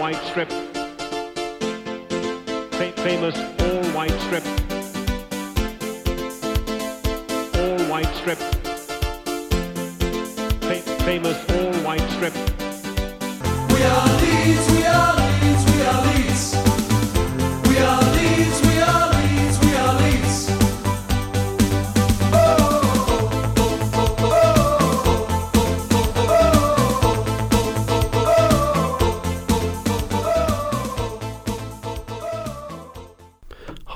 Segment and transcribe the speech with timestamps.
[0.00, 0.48] white strip.
[2.72, 4.44] Fa- famous all white strip.
[7.60, 8.38] All white strip.
[10.62, 12.34] Fa- famous all white strip.
[13.72, 15.19] We are Leeds, we are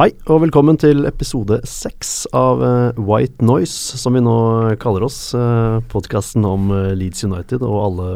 [0.05, 4.35] Hei, og velkommen til episode seks av eh, White Noise, som vi nå
[4.77, 5.17] kaller oss.
[5.33, 8.09] Uh, Podkasten om eh, Leeds United og alle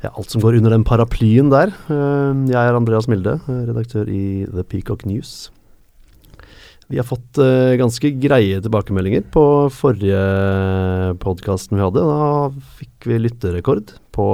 [0.00, 1.74] ja, alt som går under den paraplyen der.
[1.92, 5.50] Eh, jeg er Andreas Milde, eh, redaktør i The Peacock News.
[6.88, 10.24] Vi har fått eh, ganske greie tilbakemeldinger på forrige
[11.20, 12.08] podkasten vi hadde.
[12.08, 14.30] Da fikk vi lytterrekord på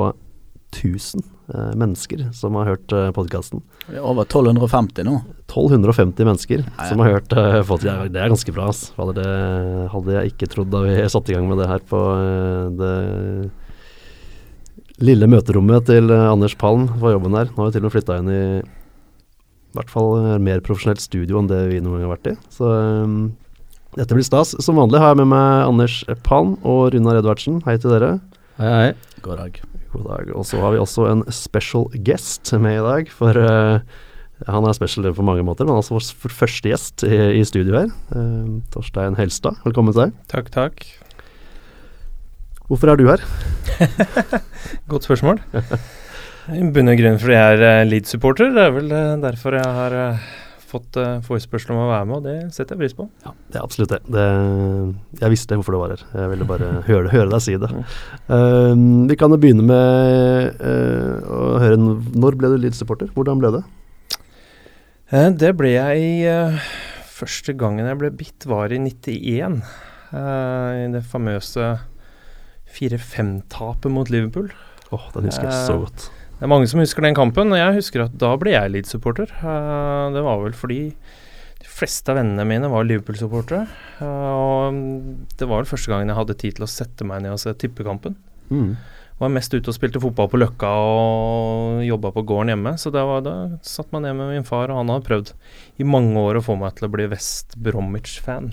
[0.78, 1.32] 1000 eh,
[1.78, 3.62] mennesker som har hørt uh, podkasten.
[3.90, 5.16] Er over 1250 nå.
[5.46, 6.86] 1250 mennesker ja.
[6.88, 8.68] som har hørt uh, fått, Det er ganske bra.
[8.72, 8.92] ass.
[8.96, 9.26] Det
[9.92, 12.94] hadde jeg ikke trodd da vi satte i gang med det her på uh, det
[15.02, 17.50] lille møterommet til uh, Anders Palm på jobben her.
[17.52, 18.44] Nå har vi til og med flytta inn i
[19.72, 22.36] i hvert fall mer profesjonelt studio enn det vi noen gang har vært i.
[22.52, 23.32] Så um,
[23.96, 24.52] dette blir stas.
[24.60, 27.62] Som vanlig har jeg med meg Anders Palm og Runar Edvardsen.
[27.64, 28.18] Hei til dere.
[28.60, 29.20] Hei, hei.
[29.24, 29.62] God dag.
[29.92, 30.32] God dag.
[30.36, 33.12] Og så har vi også en special guest med i dag.
[33.12, 33.84] For uh,
[34.48, 37.92] han er special på mange måter, men altså vår første gjest i, i studio her.
[38.14, 40.20] Uh, Torstein Helstad, velkommen til deg.
[40.32, 40.86] Takk, takk.
[42.70, 43.24] Hvorfor er du her?
[44.90, 45.42] Godt spørsmål.
[46.52, 48.54] I bunn og grunn fordi jeg er uh, Leeds-supporter.
[48.56, 50.30] Det er vel derfor jeg har uh,
[50.72, 53.06] fått uh, forespørsel om å være med, og det setter jeg pris på.
[53.26, 54.00] Ja, det er absolutt det.
[54.12, 54.24] det.
[55.20, 56.04] Jeg visste hvorfor du var her.
[56.16, 57.70] Jeg ville bare høre, høre deg si det.
[58.30, 58.72] Uh,
[59.10, 63.12] vi kan jo begynne med uh, å høre Når ble du Leeds-supporter?
[63.16, 63.62] Hvordan ble det?
[65.36, 66.38] Det ble jeg
[67.12, 69.60] Første gangen jeg ble bitt, var i 91.
[70.12, 71.68] I det famøse
[72.72, 74.48] 4-5-tapet mot Liverpool.
[74.88, 76.08] Åh, oh, Den husker jeg så godt.
[76.42, 79.30] Det er mange som husker den kampen, og jeg husker at da ble jeg Leeds-supporter.
[79.44, 80.80] Uh, det var vel fordi
[81.62, 83.68] de fleste av vennene mine var Liverpool-supportere.
[84.00, 84.80] Uh, og
[85.38, 87.54] det var vel første gangen jeg hadde tid til å sette meg ned og se
[87.54, 88.18] tippekampen.
[88.50, 88.74] Mm.
[89.22, 92.74] Var mest ute og spilte fotball på Løkka og jobba på gården hjemme.
[92.74, 93.06] Så da,
[93.62, 95.34] satt meg ned med min far, og han hadde prøvd
[95.78, 98.50] i mange år å få meg til å bli West Bromwich-fan.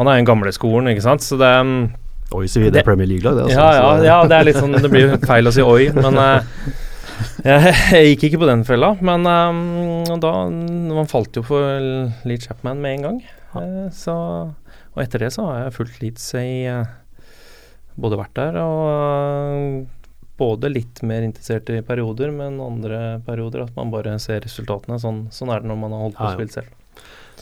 [0.00, 1.28] Han er den gamle skolen, ikke sant.
[1.28, 1.52] Så det
[2.28, 3.46] Oi, sier vi det er Premier League-lag, det.
[3.46, 6.18] Altså, ja, ja, ja, det er litt sånn Det blir feil å si oi, men
[6.20, 6.44] uh,
[7.48, 8.92] jeg, jeg, gikk ikke på den fella.
[9.00, 11.80] Men um, da Man falt jo for
[12.28, 13.20] Lee Chapman med en gang.
[13.54, 14.16] Uh, så,
[14.92, 16.82] og etter det så har jeg fulgt Leeds i uh,
[17.98, 19.86] Både vært der og
[20.38, 25.00] både litt mer interessert i perioder, men andre perioder at man bare ser resultatene.
[25.02, 26.76] Sånn, sånn er det når man har holdt på å spille selv.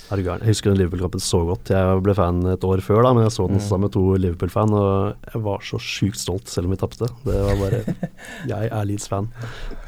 [0.07, 1.73] Er du Jeg husker den Liverpool-kampen så godt.
[1.75, 4.75] Jeg ble fan et år før, da, men jeg så den sammen med to Liverpool-fan,
[4.79, 7.09] og jeg var så sjukt stolt selv om vi tapte.
[7.25, 7.81] Det var bare
[8.53, 9.27] Jeg er Leeds-fan.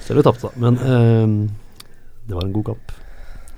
[0.03, 0.63] Selv om vi tapte, da.
[0.65, 1.37] Men eh,
[2.27, 2.97] det var en god kamp.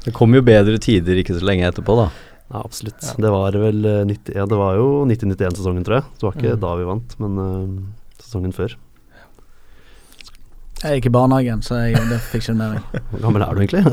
[0.04, 2.10] Det kom jo bedre tider ikke så lenge etterpå, da.
[2.50, 3.08] Ja, absolutt.
[3.08, 3.16] Ja.
[3.24, 6.08] Det var vel 90, ja, det var jo 90-91-sesongen, tror jeg.
[6.18, 6.62] Det var ikke mm.
[6.66, 8.76] da vi vant, men uh, sesongen før.
[10.80, 13.00] Jeg gikk i barnehagen, så jeg, det fikk ikke med meg.
[13.12, 13.84] Hvor gammel er du egentlig?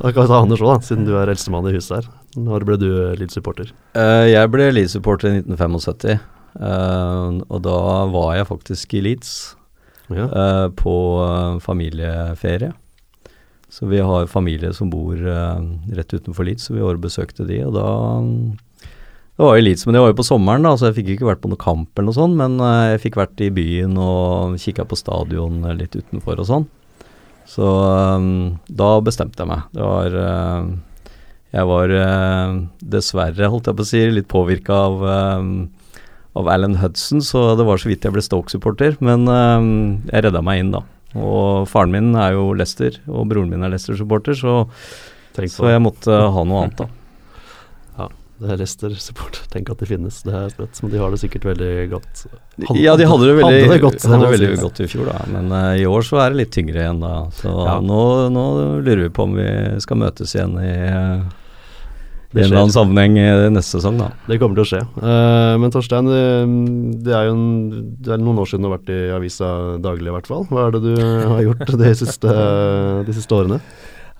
[0.00, 2.10] Da kan vi ta Anders òg, siden du er eldstemann i huset her.
[2.40, 3.72] Når ble du Leeds-supporter?
[3.96, 6.20] Uh, jeg ble Leeds-supporter i 1975.
[6.60, 7.80] Uh, og da
[8.12, 9.32] var jeg faktisk i Leeds
[10.08, 10.24] ja.
[10.28, 10.94] uh, på
[11.64, 12.72] familieferie.
[13.70, 17.60] Så vi har familie som bor rett utenfor Leeds, så vi har besøkte de.
[17.68, 17.90] Og da
[19.40, 21.28] Det var jo Leeds, men det var jo på sommeren, da, så jeg fikk ikke
[21.30, 22.36] vært på noen kamp eller noe sånt.
[22.36, 26.66] Men jeg fikk vært i byen og kikka på stadion litt utenfor og sånn.
[27.48, 29.64] Så um, da bestemte jeg meg.
[29.72, 30.68] Det var uh,
[31.56, 32.60] Jeg var uh,
[32.92, 35.08] dessverre, holdt jeg på å si, litt påvirka av,
[35.40, 35.50] um,
[36.36, 39.00] av Alan Hudson, så det var så vidt jeg ble Stoke-supporter.
[39.00, 39.72] Men um,
[40.12, 40.84] jeg redda meg inn, da.
[41.16, 44.60] Og faren min er jo Leicester, og broren min er Leicester-supporter, så,
[45.48, 46.92] så jeg måtte ha noe annet, da.
[48.40, 49.42] Det er Leicester-support.
[49.52, 50.22] Tenk at de finnes.
[50.24, 52.22] Det er sprøtt, men de har det sikkert veldig godt.
[52.56, 55.18] Hadde, ja, de hadde det veldig, hadde det godt, hadde veldig godt, i fjor, da.
[55.34, 57.12] Men uh, i år så er det litt tyngre igjen, da.
[57.36, 57.76] Så ja.
[57.84, 58.00] nå,
[58.32, 58.46] nå,
[58.80, 59.50] lurer vi på om vi
[59.84, 61.28] skal møtes igjen i uh,
[62.30, 64.08] i en eller annen sammenheng i neste sesong, da.
[64.30, 64.80] Det kommer til å skje.
[65.02, 66.24] Uh, men Torstein, det,
[67.02, 67.46] det, er jo en,
[67.98, 69.48] det er noen år siden du har vært i avisa
[69.82, 70.46] daglig, i hvert fall.
[70.48, 72.36] Hva er det du har gjort de siste,
[73.08, 73.58] de siste årene?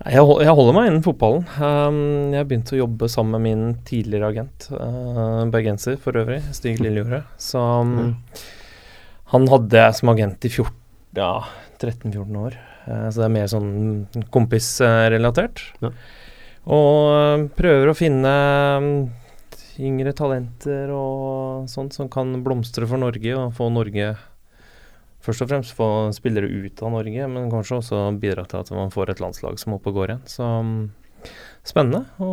[0.00, 1.42] Jeg, holder meg innen fotballen.
[1.60, 6.80] Um, jeg begynte å jobbe sammen med min tidligere agent, uh, bergenser for øvrig, Stig
[6.80, 7.26] Lillejordet.
[7.40, 8.14] Så um, mm.
[9.34, 11.32] Han hadde jeg som agent i ja,
[11.78, 13.72] 13-14 år, Uh, så det er mer sånn
[14.32, 15.60] kompisrelatert.
[15.84, 15.90] Ja.
[16.72, 18.32] Og eh, prøver å finne
[18.80, 18.88] um,
[19.80, 24.14] yngre talenter og sånt som kan blomstre for Norge, og få Norge
[25.20, 28.92] Først og fremst få spillere ut av Norge, men kanskje også bidra til at man
[28.94, 30.24] får et landslag som er oppe og går igjen.
[30.32, 30.80] Så mm,
[31.66, 32.30] spennende å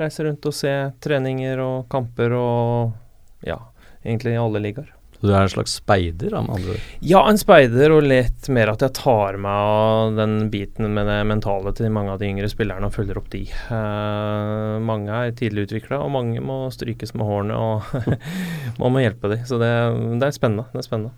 [0.00, 0.72] reise rundt og se
[1.04, 3.60] treninger og kamper og ja,
[4.00, 4.90] egentlig i alle ligaer.
[5.22, 6.86] Så du er en slags speider, med andre ord?
[7.06, 11.20] Ja, en speider, og litt mer at jeg tar meg av den biten med det
[11.30, 13.44] mentale til mange av de yngre spillerne og følger opp de.
[13.46, 18.16] Eh, mange er tidlig utvikla, og mange må strykes med hårene, og
[18.82, 19.44] man må hjelpe dem.
[19.46, 19.70] Så det,
[20.16, 20.66] det er spennende.
[20.72, 21.14] Det er spennende.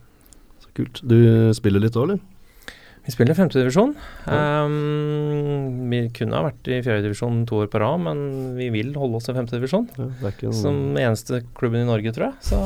[0.74, 1.00] Kult.
[1.06, 1.18] Du
[1.54, 2.22] spiller litt òg, eller?
[3.04, 3.90] Vi spiller femtedivisjon.
[4.32, 8.20] Um, vi kunne ha vært i fjerdedivisjon to år på rad, men
[8.56, 9.84] vi vil holde oss i femtedivisjon.
[9.98, 12.48] Ja, noe- Som eneste klubben i Norge, tror jeg.
[12.48, 12.60] Så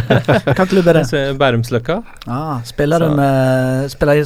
[0.58, 1.22] Hva klubb er det?
[1.38, 2.00] Bærumsløkka.
[2.26, 4.18] Ah, spiller du med Spiller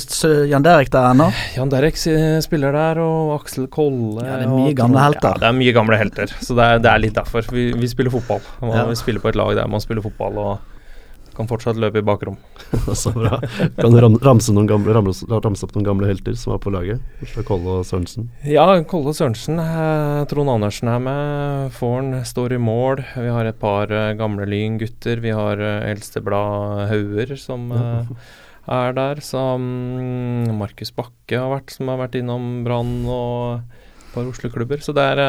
[0.49, 1.29] Jan Derek der ennå?
[1.59, 4.25] Jan Derek spiller der, og Aksel Kolle.
[4.25, 5.37] Ja, det er mye og gamle helter.
[5.37, 6.33] Ja, det er mye gamle helter.
[6.41, 7.45] Så det er, det er litt derfor.
[7.53, 8.41] Vi, vi spiller fotball.
[8.65, 8.89] Man, Ja.
[8.89, 10.75] Vi spiller på et lag der man spiller fotball og
[11.39, 12.37] kan fortsatt løpe i bakrom.
[12.99, 13.39] Så bra.
[13.79, 17.05] Kan du ramse, gamle, ramse, ramse opp noen gamle helter som er på laget?
[17.33, 18.29] Fra Kolle og Sørensen.
[18.49, 19.61] Ja, Kolle Sørensen.
[19.63, 21.71] Eh, Trond Andersen er med.
[21.79, 23.05] Forn står i mål.
[23.15, 25.23] Vi har et par eh, gamle Lyn-gutter.
[25.25, 28.13] Vi har eh, Eldsteblad Hauger som eh,
[28.75, 29.23] er der.
[29.25, 34.83] Så mm, Markus Bakke har vært, som har vært innom Brann og et par Oslo-klubber.
[34.83, 35.23] Så det er,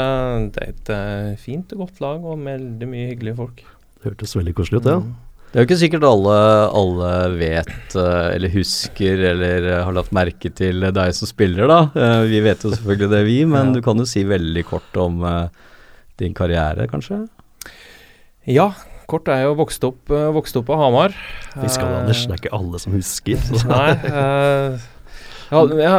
[0.50, 3.66] det er et fint og godt lag og veldig mye hyggelige folk.
[4.00, 5.02] Det hørtes veldig koselig ut, ja.
[5.50, 6.34] Det er jo ikke sikkert alle,
[6.78, 11.80] alle vet eh, eller husker eller eh, har lagt merke til deg som spiller, da.
[11.98, 13.80] Eh, vi vet jo selvfølgelig det, vi, men Ja.
[13.80, 15.24] du kan jo si veldig kort om
[16.22, 17.24] din karriere, kanskje?
[18.46, 18.68] Ja,
[19.10, 21.18] kort er jo vokst opp, vokst opp på Hamar.
[21.58, 22.22] Fiskal Anders?
[22.30, 23.42] Det er ikke alle som husker.
[23.50, 23.66] Så.
[23.74, 23.90] Nei.
[24.06, 24.88] eh,
[25.50, 25.98] ja, ja,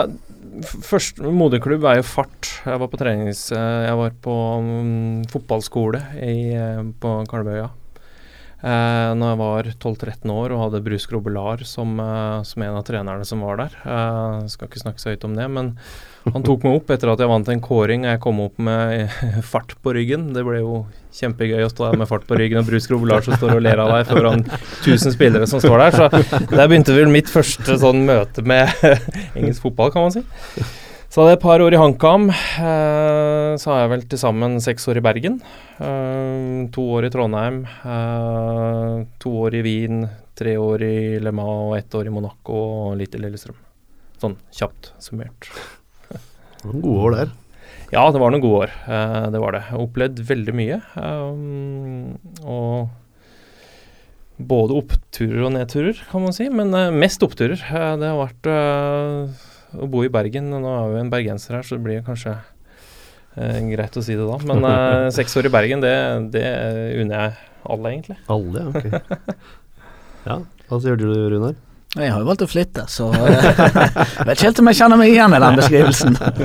[0.87, 2.53] først, moderklubb er jo fart.
[2.63, 3.49] Jeg var på trenings...
[3.51, 6.39] jeg var på um, fotballskole i,
[7.03, 7.67] på Kalvøya.
[8.61, 12.85] Uh, når jeg var 12-13 år og hadde Bruce Grobelar som, eh, som en av
[12.85, 13.77] trenerne som var der.
[13.81, 15.71] Eh, skal ikke snakke så høyt om det, men
[16.27, 19.09] han tok meg opp etter at jeg vant en kåring jeg kom opp med
[19.53, 20.29] fart på ryggen.
[20.37, 20.83] Det ble jo
[21.17, 23.81] kjempegøy å stå der med fart på ryggen og Bruce Grobelar som står og ler
[23.81, 25.97] av deg foran 1000 spillere som står der.
[25.97, 26.11] Så
[26.53, 28.69] der begynte vel mitt første sånn møte med
[29.39, 30.27] engelsk fotball, kan man si.
[31.11, 32.29] Så hadde jeg et par år i HamKam.
[32.31, 35.41] Eh, så har jeg vel til sammen seks år i Bergen.
[35.83, 37.65] Eh, to år i Trondheim.
[37.67, 40.05] Eh, to år i Wien.
[40.39, 43.59] Tre år i Le Mans og ett år i Monaco og litt i Lillestrøm.
[44.23, 45.51] Sånn kjapt summert.
[46.63, 47.35] Noen gode år der.
[47.91, 48.79] Ja, det var noen gode år.
[49.35, 49.67] Det var det.
[49.67, 50.79] Jeg har opplevd veldig mye.
[52.47, 52.87] Og
[54.39, 56.47] både oppturer og nedturer, kan man si.
[56.55, 56.71] Men
[57.03, 57.59] mest oppturer.
[57.59, 60.51] Det har vært å bo i Bergen.
[60.51, 62.35] Nå er vi en bergenser her, så det blir kanskje
[63.37, 64.39] eh, greit å si det da.
[64.51, 65.95] Men eh, seks år i Bergen, det,
[66.35, 66.45] det
[67.01, 67.35] unner jeg
[67.71, 68.21] alle, egentlig.
[68.31, 68.87] Alle, ok.
[70.21, 70.35] Ja,
[70.69, 71.55] hva sier du, Runar?
[71.97, 75.01] Jeg har jo valgt å flytte, så eh, jeg vet ikke helt om jeg kjenner
[75.01, 76.19] meg igjen i den beskrivelsen.
[76.21, 76.45] Det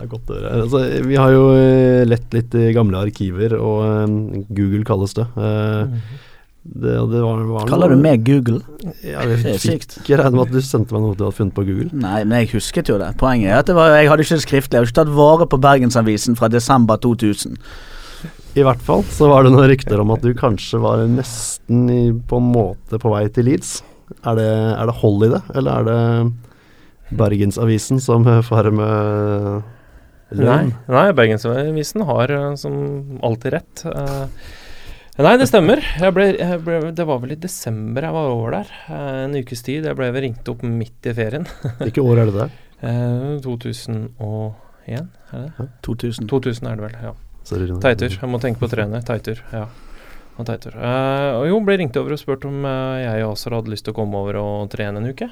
[0.00, 0.54] er godt å høre.
[0.64, 5.28] Altså, vi har jo eh, lett litt i gamle arkiver, og eh, Google kalles det.
[5.36, 6.31] Eh, mm og
[6.62, 8.60] det var, var Kaller du meg Google?
[9.02, 9.96] Ja, jeg Det er sykt.
[9.98, 11.88] fikk regnet med at du sendte meg noe du hadde funnet på Google.
[11.90, 13.08] Nei, men jeg husket jo det.
[13.18, 14.76] Poenget er at det var, jeg hadde ikke det skriftlig.
[14.76, 17.58] Jeg hadde ikke tatt vare på Bergensavisen fra desember 2000.
[18.54, 22.00] I hvert fall så var det noen rykter om at du kanskje var nesten i,
[22.12, 23.80] på en måte på vei til Leeds.
[24.22, 29.70] Er det, er det hold i det, eller er det Bergensavisen som farer med
[30.32, 33.82] Nei, nei Bergensavisen har eh, som alltid rett.
[33.84, 34.52] Eh,
[35.20, 35.82] nei, det stemmer.
[36.00, 38.70] Jeg ble, jeg ble, det var vel i desember jeg var over der.
[38.88, 39.84] eh, en ukes tid.
[39.84, 41.44] Jeg ble vel ringt opp midt i ferien.
[41.82, 42.54] Hvilket år er det der?
[42.82, 45.68] Eh, 2001, er det?
[45.86, 46.28] 2000.
[46.32, 47.12] 2000 er det vel, ja.
[47.44, 48.16] Teitur.
[48.22, 49.02] Jeg må tenke på treene.
[49.04, 49.66] Teitur, ja.
[50.40, 50.72] Og Teitur.
[50.78, 53.84] Eh, og jo, ble ringt over og spurt om eh, jeg og Asar hadde lyst
[53.86, 55.28] til å komme over og trene en uke.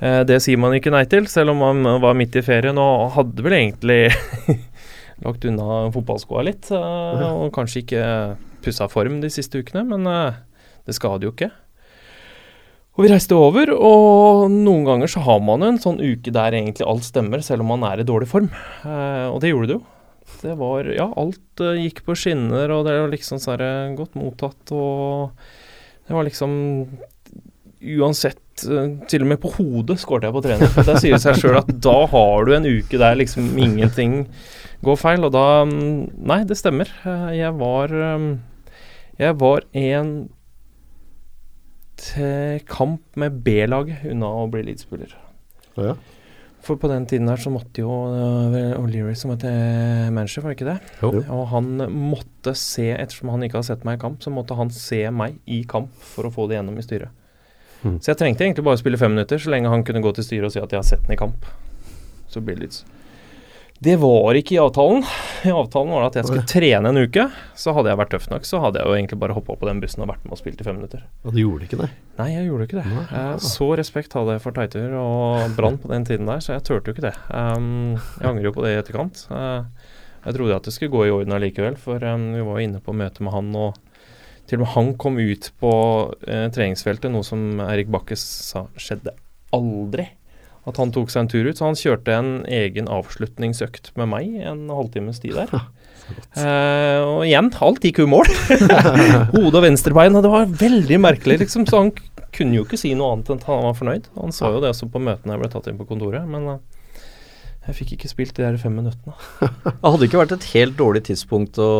[0.00, 3.10] Eh, det sier man ikke nei til, selv om man var midt i ferien og
[3.18, 4.00] hadde vel egentlig
[5.26, 6.70] lagt unna fotballskoa litt.
[6.72, 8.04] eh, og kanskje ikke
[8.68, 10.38] pussa form de siste ukene, men eh,
[10.86, 11.50] det skader jo ikke.
[12.98, 16.56] Og vi reiste over, og noen ganger så har man jo en sånn uke der
[16.58, 18.48] egentlig alt stemmer, selv om man er i dårlig form.
[18.82, 19.84] Eh, og det gjorde det jo.
[20.42, 24.74] Det var Ja, alt eh, gikk på skinner, og det var liksom sånn godt mottatt,
[24.74, 25.30] og
[26.08, 26.58] det var liksom
[27.78, 30.70] Uansett, eh, til og med på hodet skåret jeg på trening.
[30.74, 34.24] For Det sier seg sjøl at da har du en uke der liksom ingenting
[34.82, 36.90] går feil, og da mm, Nei, det stemmer.
[37.06, 37.94] Eh, Jeg var
[39.18, 40.12] Jeg var en
[42.16, 45.16] eh, kamp med B-laget unna å bli Leeds-spiller.
[45.78, 45.96] Ja.
[46.62, 50.52] For på den tiden her så måtte jo uh, O'Leary som het eh, manager, var
[50.52, 50.78] det ikke det?
[51.02, 51.22] Jo.
[51.34, 54.70] Og han måtte se, ettersom han ikke har sett meg i kamp, så måtte han
[54.74, 57.14] se meg i kamp for å få det gjennom i styret.
[57.82, 58.00] Mm.
[58.02, 60.26] Så jeg trengte egentlig bare å spille fem minutter, så lenge han kunne gå til
[60.26, 61.46] styret og si at jeg har sett den i kamp.
[62.28, 62.82] Så blir det Leeds.
[63.78, 65.04] Det var ikke i avtalen.
[65.46, 67.28] I avtalen var det at jeg skulle trene en uke.
[67.54, 69.78] Så hadde jeg vært tøff nok, så hadde jeg jo egentlig bare hoppa på den
[69.84, 71.04] bussen og vært med og spilt i fem minutter.
[71.22, 71.88] Og du gjorde ikke det?
[72.18, 72.86] Nei, jeg gjorde ikke det.
[72.90, 73.04] Nei.
[73.12, 73.36] ja.
[73.38, 76.90] så respekt hadde jeg for Teitur og Brann på den tiden der, så jeg turte
[76.90, 77.14] jo ikke det.
[77.30, 79.22] Um, jeg angrer jo på det i etterkant.
[79.30, 79.94] Uh,
[80.24, 82.82] jeg trodde at det skulle gå i orden allikevel, for um, vi var jo inne
[82.82, 83.78] på møte med han, og
[84.50, 85.72] til og med han kom ut på
[86.10, 89.14] uh, treningsfeltet, noe som Erik Bakke sa skjedde
[89.54, 90.10] aldri.
[90.68, 91.56] At han tok seg en tur ut.
[91.58, 95.52] Så han kjørte en egen avslutningsøkt med meg en halvtimes tid der.
[96.08, 98.30] Eh, og igjen, alt gikk jo i mål.
[99.34, 100.16] Hode og venstrebein.
[100.16, 101.66] Og det var veldig merkelig, liksom.
[101.68, 101.90] Så han
[102.32, 104.08] kunne jo ikke si noe annet enn at han var fornøyd.
[104.16, 106.58] Han sa jo det også på møtene jeg ble tatt inn på kontoret, men eh,
[107.68, 109.12] jeg fikk ikke spilt de der fem minuttene.
[109.68, 111.70] Det hadde ikke vært et helt dårlig tidspunkt å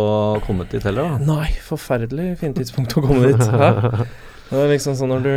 [0.44, 1.28] komme dit heller, da.
[1.32, 3.48] Nei, forferdelig fint tidspunkt å komme dit.
[3.48, 4.04] Hæ?
[4.48, 5.32] Det er liksom sånn når du,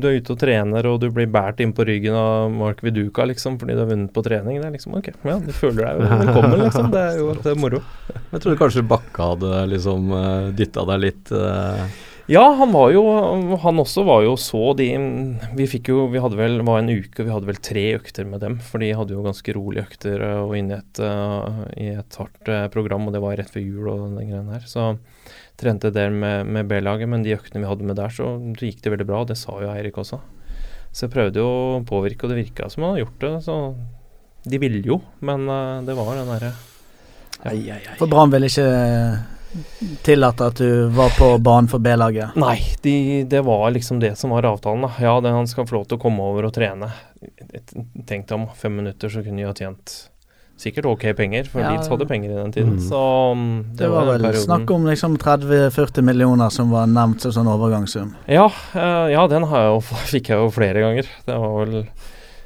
[0.00, 3.26] du er ute og trener og du blir båret inn på ryggen av Mark Viduka
[3.28, 4.56] liksom fordi du har vunnet på trening.
[4.62, 6.88] Det er liksom ok, ja, du føler deg jo velkommen, liksom.
[6.94, 7.82] Det er jo det er moro.
[8.32, 11.86] Jeg trodde kanskje Bakke hadde liksom uh, dytta deg litt Uh...
[12.26, 13.02] Ja, han var jo
[13.60, 14.86] Han også var jo så de
[15.58, 18.40] Vi fikk jo Vi hadde vel var en uke, vi hadde vel tre økter med
[18.40, 18.56] dem.
[18.64, 22.16] For de hadde jo ganske rolige økter eh, og inne i et, eh, i et
[22.20, 24.64] hardt eh, program, og det var rett før jul og den greien her.
[24.68, 24.94] Så
[25.60, 28.94] trente der med, med B-laget, men de øktene vi hadde med der, så gikk det
[28.94, 29.22] veldig bra.
[29.22, 30.20] og Det sa jo Eirik også.
[30.94, 33.34] Så jeg prøvde jo å påvirke, og det virka som han hadde gjort det.
[33.46, 33.58] Så
[34.50, 36.52] de ville jo, men eh, det var den derre
[37.98, 38.68] For Brann ville ikke
[40.02, 42.34] tillate at du var på banen for B-laget.
[42.40, 44.86] Nei, de, det var liksom det som var avtalen.
[44.86, 44.90] da.
[45.02, 46.90] Ja, det, han skal få lov til å komme over og trene.
[48.06, 49.94] Tenk deg om fem minutter, så kunne de ha tjent
[50.56, 52.52] sikkert ok penger, for Ja, Leeds hadde penger i den Mm.
[52.52, 52.78] tiden.
[52.80, 53.00] Så
[53.74, 58.14] det, Det var vel snakk om liksom 30-40 millioner som var nevnt som sånn overgangssum.
[58.26, 59.80] Ja, uh, ja den har jeg jo,
[60.14, 61.08] fikk jeg jo flere ganger.
[61.26, 61.84] Det var vel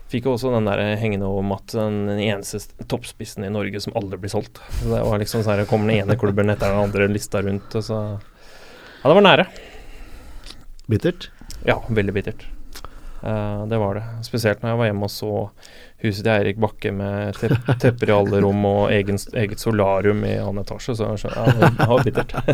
[0.09, 2.57] Fikk jo også den der hengende om at den eneste
[2.89, 4.57] toppspissen i Norge som aldri blir solgt.
[4.81, 7.75] Så Det var liksom sånn her, kommer den ene klubben etter den andre lista rundt,
[7.77, 7.99] og så
[9.05, 9.47] Ja, det var nære.
[10.89, 11.29] Bittert?
[11.67, 12.47] Ja, veldig bittert.
[13.23, 14.05] Uh, det var det.
[14.25, 15.33] Spesielt når jeg var hjemme og så
[16.03, 20.37] huset til Eirik Bakke med tepp tepper i alle rom og egen, eget solarium i
[20.39, 22.35] annen etasje, så ja, det, var bittert.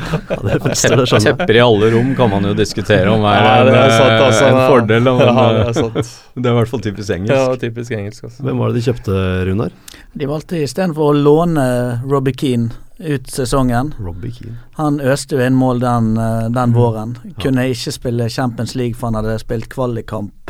[0.44, 1.20] Ja, jeg.
[1.24, 4.12] Tepper i alle rom kan man jo diskutere om er Ja, en, det er sant,
[4.12, 4.46] eh, altså.
[4.48, 6.14] en fordel, men ja, det eh, er sant.
[6.38, 7.34] det er i hvert fall typisk engelsk.
[7.34, 8.24] Ja, typisk engelsk.
[8.28, 8.46] Altså.
[8.46, 9.18] Hvem var det de kjøpte,
[9.50, 9.76] Runar?
[10.14, 11.66] De valgte istedenfor å låne
[12.08, 13.92] Robbie Keane ut sesongen.
[13.98, 14.56] Robbie Keane.
[14.78, 17.16] Han øste jo inn mål den, eh, den våren.
[17.42, 20.43] Kunne ikke spille Champions League for han hadde spilt kvalikkamp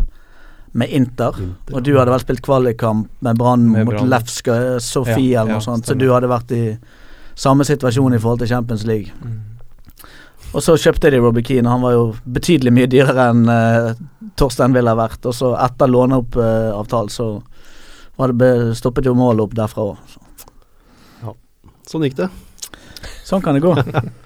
[0.74, 1.36] med Inter.
[1.38, 1.74] Inter.
[1.76, 3.94] Og du hadde vel spilt kvalikkamp med Brann mot.
[4.10, 6.64] Lefska Sofie Ja, eller noe ja, sånt, så du hadde vært i
[7.38, 9.14] samme situasjon i forhold til Champions League.
[9.22, 9.54] Mm.
[10.54, 13.94] Og så kjøpte de Robbie Keane, han var jo betydelig mye dyrere enn uh,
[14.38, 15.26] Torstein ville ha vært.
[15.26, 17.28] Og så etter låneoppavtalen så
[18.18, 20.20] var det stoppet jo målet opp derfra òg.
[21.90, 22.30] Sånn gikk det.
[23.26, 23.74] Sånn kan det gå.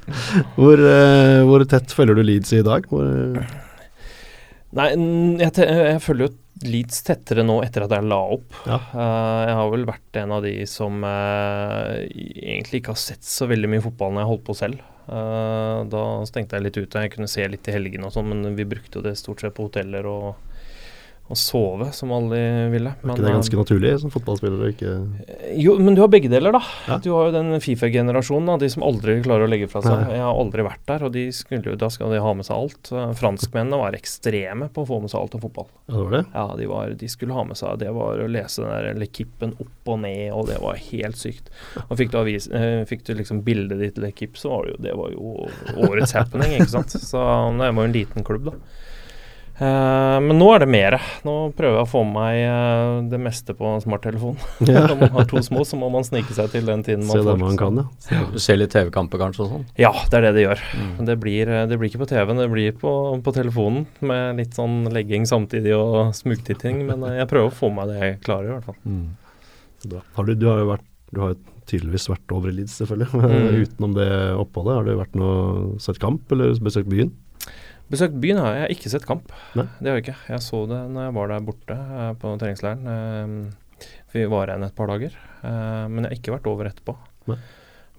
[0.58, 2.86] Hvor, uh, hvor tett følger du Leeds i dag?
[2.88, 3.08] Hvor,
[4.76, 4.90] Nei,
[5.40, 6.34] jeg, te jeg følger jo
[6.68, 8.56] Leeds tettere nå etter at jeg la opp.
[8.66, 8.80] Ja.
[8.90, 13.46] Uh, jeg har vel vært en av de som uh, egentlig ikke har sett så
[13.46, 14.82] veldig mye fotball når jeg holdt på selv.
[15.06, 17.04] Uh, da stengte jeg litt ute.
[17.04, 19.54] Jeg kunne se litt i helgene og sånn, men vi brukte jo det stort sett
[19.56, 20.32] på hoteller og,
[21.28, 22.38] og sove, som alle
[22.72, 22.94] ville.
[22.96, 24.92] er ikke det eh, ganske naturlig som fotballspiller ikke
[25.60, 26.60] jo, men du har begge deler, da.
[26.88, 26.96] Ja.
[27.04, 30.04] Du har jo den Fifa-generasjonen, de som aldri klarer å legge fra seg.
[30.06, 30.16] Nei.
[30.16, 32.90] Jeg har aldri vært der, og de skulle, da skal de ha med seg alt.
[32.92, 35.68] Eh, Franskmennene var ekstreme på å få med seg alt om fotball.
[35.86, 36.22] Ja, det var det?
[36.32, 39.54] Ja, de, var, de skulle ha med seg Det var å lese den der Lekippen
[39.60, 41.52] opp og ned, og det var helt sykt.
[41.86, 44.82] Og fikk du, avis, eh, fikk du liksom bildet ditt Lekip, så var det jo
[44.88, 46.96] Det var jo årets happening, ikke sant.
[46.96, 48.86] Så det var jo en liten klubb, da.
[49.58, 50.96] Eh, men nå er det mer.
[51.26, 54.38] Nå prøver jeg å få med meg uh, det meste på en smarttelefon.
[54.68, 54.84] Ja.
[54.90, 57.22] Når man har to små, så må man snike seg til den tiden man Se
[57.22, 57.28] får.
[57.30, 58.24] det man kan, ja.
[58.34, 59.64] Du ser litt TV-kamper kanskje og sånn?
[59.80, 60.64] Ja, det er det det gjør.
[60.76, 60.90] Mm.
[61.08, 62.92] Det blir, eh, det blir ikke på TV-en, det blir på,
[63.24, 66.84] på telefonen med litt sånn legging samtidig og smugtitting.
[66.90, 68.78] Men uh, jeg prøver å få med det jeg klarer, i hvert fall.
[68.84, 69.06] Mm.
[69.88, 70.02] Da.
[70.18, 71.38] Har du, du har jo vært du har
[71.68, 73.08] tydeligvis vært over i Leeds, selvfølgelig.
[73.38, 73.62] Mm.
[73.64, 77.14] Utenom det oppholdet, har du vært noe sett kamp, eller besøkt byen?
[77.88, 79.30] Besøkt byen har jeg ikke sett kamp.
[79.56, 79.64] Nei.
[79.80, 80.18] Det har jeg ikke.
[80.34, 82.90] Jeg så det når jeg var der borte eh, på treningsleiren.
[82.92, 85.14] Eh, vi var igjen et par dager.
[85.40, 86.96] Eh, men jeg har ikke vært over etterpå.
[87.32, 87.38] Nei.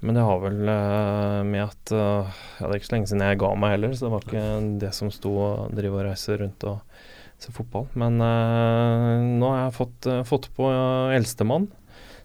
[0.06, 2.22] Men det har vel med at ja,
[2.62, 4.44] Det er ikke så lenge siden jeg ga meg heller, så det var ikke
[4.80, 7.02] det som sto å drive og reise rundt og
[7.44, 7.90] se fotball.
[8.00, 10.70] Men nå har jeg fått, fått på
[11.18, 11.68] eldstemann,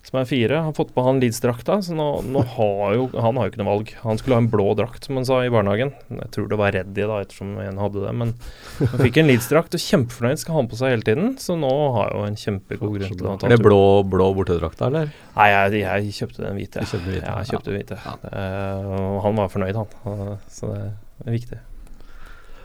[0.04, 0.60] som er fire.
[0.66, 3.70] Har fått på han Leeds-drakta, så nå, nå har jo Han har jo ikke noe
[3.70, 3.92] valg.
[4.02, 5.94] Han skulle ha en blå drakt, som han sa i barnehagen.
[6.12, 8.14] Jeg tror det var Reddy, da, ettersom en hadde det.
[8.22, 8.34] Men
[8.80, 11.34] han fikk en Leeds-drakt, og kjempefornøyd, skal ha den på seg hele tiden.
[11.42, 14.90] Så nå har jo en kjempegod grunn til å ta Er det blå, blå bortedrakta,
[14.92, 15.12] eller?
[15.34, 16.88] Nei, jeg, jeg kjøpte den hvite.
[16.88, 18.00] Kjøpte den hvite, Ja, jeg kjøpte den hvite.
[18.30, 20.42] Eh, og han var fornøyd, han.
[20.52, 21.60] Så det er viktig.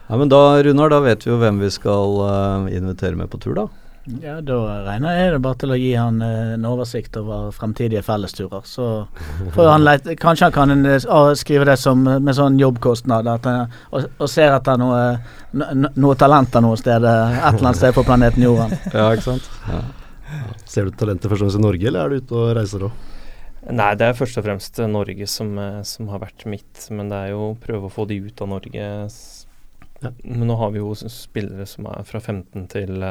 [0.09, 3.37] Ja, men da, Runar, da vet vi jo hvem vi skal uh, invitere med på
[3.41, 3.67] tur, da.
[4.17, 4.55] Ja, da
[4.87, 8.65] regner jeg det bare til å gi han eh, en oversikt over fremtidige fellesturer.
[8.65, 8.87] Så
[9.53, 11.05] får han lete Kanskje han kan eh,
[11.37, 15.03] skrive det som eh, med sånn jobbkostnad, at han, og, og ser etter noe,
[15.53, 18.75] no, noe talenter noe sted, et eller annet sted på planeten Jorden.
[18.99, 19.49] Ja, ikke sant?
[19.69, 19.83] Ja.
[20.69, 23.07] Ser du talenter først og fremst i Norge, eller er du ute og reiser òg?
[23.69, 25.51] Nei, det er først og fremst Norge som,
[25.85, 28.49] som har vært mitt, men det er jo å prøve å få de ut av
[28.55, 28.85] Norge.
[29.99, 30.13] Ja.
[30.23, 33.03] Men nå har vi jo spillere som er fra 15 til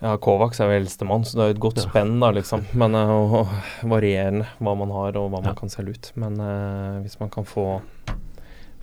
[0.00, 1.88] Ja, Kovacs er jo eldstemann, så det er jo et godt Ja.
[1.88, 2.62] spenn, da, liksom.
[2.78, 5.54] Men eh, og, og varierende hva man har og hva man Ja.
[5.58, 6.12] kan selge ut.
[6.14, 7.80] Men uh, hvis man kan få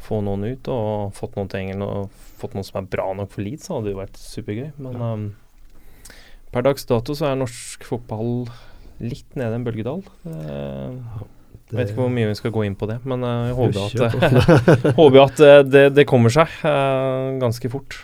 [0.06, 3.32] få noen ut og fått noen til England og fått noen som er bra nok
[3.34, 4.68] for Leeds, så hadde det jo vært supergøy.
[4.78, 6.12] Men eh,
[6.54, 8.46] per dags dato så er norsk fotball
[9.02, 10.04] litt nede i en bølgedal.
[10.24, 10.44] Det,
[11.72, 14.94] jeg vet ikke hvor mye vi skal gå inn på det, men jeg håper at,
[15.00, 15.42] håper at
[15.72, 17.98] det, det kommer seg uh, ganske fort.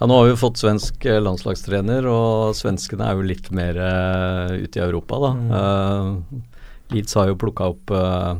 [0.00, 3.76] Ja, nå har vi jo fått svensk eh, landslagstrener, og svenskene er jo litt mer
[3.78, 5.30] uh, ute i Europa, da.
[5.38, 5.52] Mm.
[5.52, 8.32] Uh, Leeds har jo plukka opp uh,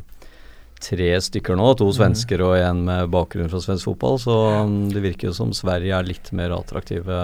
[0.83, 5.05] tre stykker nå, to svensker og en med bakgrunn fra svensk fotball, så um, det
[5.05, 7.21] virker jo som Sverige er litt mer attraktive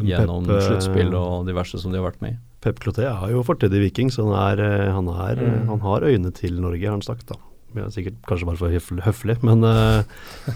[0.00, 2.40] gjennom sluttspill og diverse som de har vært med i.
[2.62, 5.68] Pep Cloté har jo fortid i Viking, så han, er, han, er, Mm.
[5.68, 7.26] han har øyne til Norge, har han sagt.
[7.28, 7.36] da.
[7.78, 10.02] Ja, sikkert kanskje bare for høflig, men uh,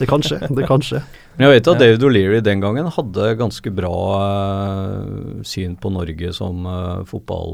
[0.01, 0.39] det kan skje.
[0.53, 1.01] Det kan skje.
[1.37, 6.33] Men jeg vet at David O'Leary den gangen hadde ganske bra uh, syn på Norge
[6.37, 7.53] som uh, fotball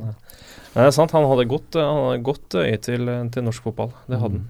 [0.70, 3.44] men det er sant, han hadde godt, eh, han hadde godt øye til, eh, til
[3.48, 3.90] norsk fotball.
[4.08, 4.50] Det hadde han.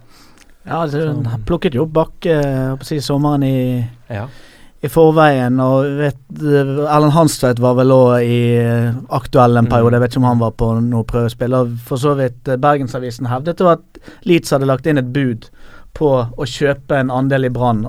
[0.67, 2.33] Ja, altså, han plukket jo opp Bakke
[2.83, 4.25] si, sommeren i, Ja.
[4.83, 9.95] i forveien, og vet, eh, Erlend Hanstveit var vel òg i eh, aktuell en periode.
[9.95, 11.55] Jeg vet ikke om han var på noe prøvespill.
[11.55, 15.47] Og for så vidt eh, Bergensavisen hevdet jo at Leeds hadde lagt inn et bud
[15.95, 17.87] på å kjøpe en andel i Brann,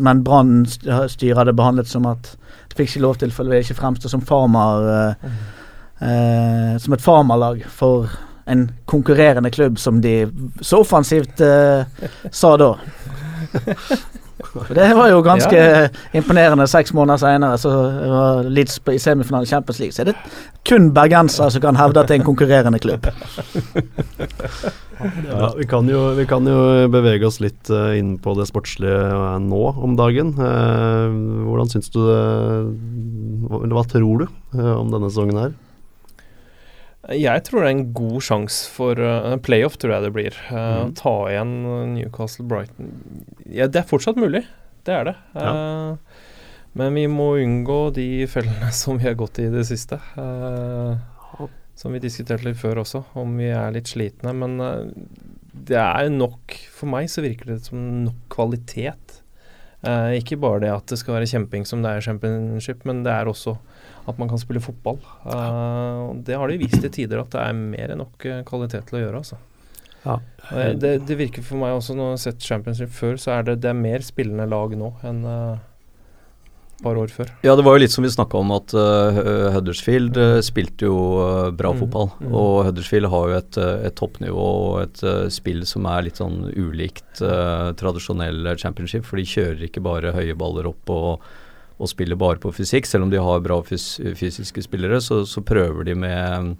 [0.00, 2.38] men Brann-styret hadde behandlet som at det
[2.76, 5.34] fikk ikke lov til, for vi ville ikke fremstå som farmer eh,
[6.00, 8.10] eh, Som et farmerlag for
[8.50, 10.26] en konkurrerende klubb, som de
[10.60, 11.86] så offensivt eh,
[12.30, 12.74] sa da.
[14.74, 15.88] Det var jo ganske Ja.
[16.14, 16.66] imponerende.
[16.68, 17.70] Seks måneder senere så
[18.10, 19.92] var Leeds i semifinalen i Champions League.
[19.96, 20.16] Så er det
[20.68, 23.06] kun bergensere som kan hevde at det er en konkurrerende klubb.
[25.28, 28.94] Ja, vi, kan jo, vi kan jo bevege oss litt eh, inn på det sportslige
[28.94, 30.30] eh, nå om dagen.
[30.38, 31.16] Eh,
[31.48, 32.20] hvordan syns du det
[33.44, 34.26] hva, eller hva tror du
[34.62, 35.52] om denne sesongen her?
[37.12, 40.36] Jeg tror det er en god sjanse for uh, playoff, tror jeg det blir.
[40.48, 40.94] Uh, mm.
[41.00, 41.52] Ta igjen
[41.98, 42.94] Newcastle-Brighton
[43.52, 44.44] ja, Det er fortsatt mulig,
[44.88, 45.16] det er det.
[45.36, 45.96] Uh,
[46.74, 50.00] Men vi må unngå de fellene som vi har gått i i det siste.
[51.74, 54.32] Som vi diskuterte litt før også, om vi er litt slitne.
[54.32, 54.56] Men
[55.54, 59.20] det er nok For meg så virker det som nok kvalitet.
[59.84, 63.12] Uh, ikke bare det at det skal være kjemping som det er championship, men det
[63.12, 63.56] er også
[64.08, 64.98] at man kan spille fotball.
[65.24, 68.84] Eh, det har de vist til tider at det er mer enn nok uh, kvalitet
[68.90, 69.22] til å gjøre.
[69.22, 69.38] Altså.
[70.04, 70.16] Ja.
[70.76, 73.54] Det, det virker for meg også, når jeg har sett championship før, så er det,
[73.64, 75.62] det er mer spillende lag nå enn uh,
[76.82, 77.30] par år før.
[77.46, 80.96] Ja, det var jo litt som vi snakka om, at uh, Huddersfield uh, spilte jo
[81.20, 82.10] uh, bra Mm, fotball.
[82.20, 82.32] mm.
[82.34, 83.58] Og Huddersfield har jo et,
[83.88, 87.22] et toppnivå og et spill som er litt sånn ulikt
[87.78, 91.24] tradisjonell championship, for de kjører ikke bare høye baller opp og,
[91.78, 92.86] og spiller bare på fysikk.
[92.86, 96.54] Selv om de har bra fys fysiske spillere, så, så prøver de med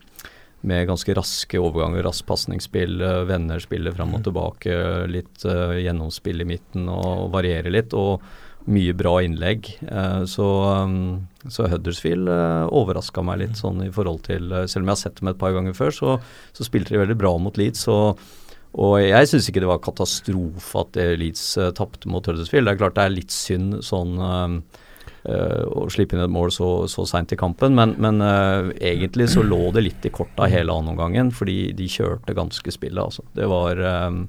[0.65, 2.95] med ganske raske overganger, raskt pasningsspill,
[3.29, 4.73] venner spiller fram og tilbake,
[5.13, 7.93] litt gjennomspill i midten og varierer litt.
[7.93, 8.25] Og
[8.71, 9.69] mye bra innlegg.
[9.89, 10.47] Uh, så,
[10.85, 15.03] um, så Huddersfield uh, overraska meg litt sånn i forhold til Selv om jeg har
[15.03, 16.17] sett dem et par ganger før, så,
[16.57, 17.85] så spilte de veldig bra mot Leeds.
[17.93, 18.25] Og,
[18.81, 21.45] og jeg syns ikke det var katastrofe at Leeds
[21.77, 22.69] tapte mot Huddersfield.
[22.69, 24.17] Det er klart det er litt synd sånn
[25.25, 27.73] Uh, å slippe inn et mål så, så seint i kampen.
[27.73, 32.37] Men, men uh, egentlig så lå det litt i korta hele annenomgangen, fordi de kjørte
[32.37, 33.01] ganske spillet.
[33.01, 33.25] Altså.
[33.33, 34.27] Det var, um,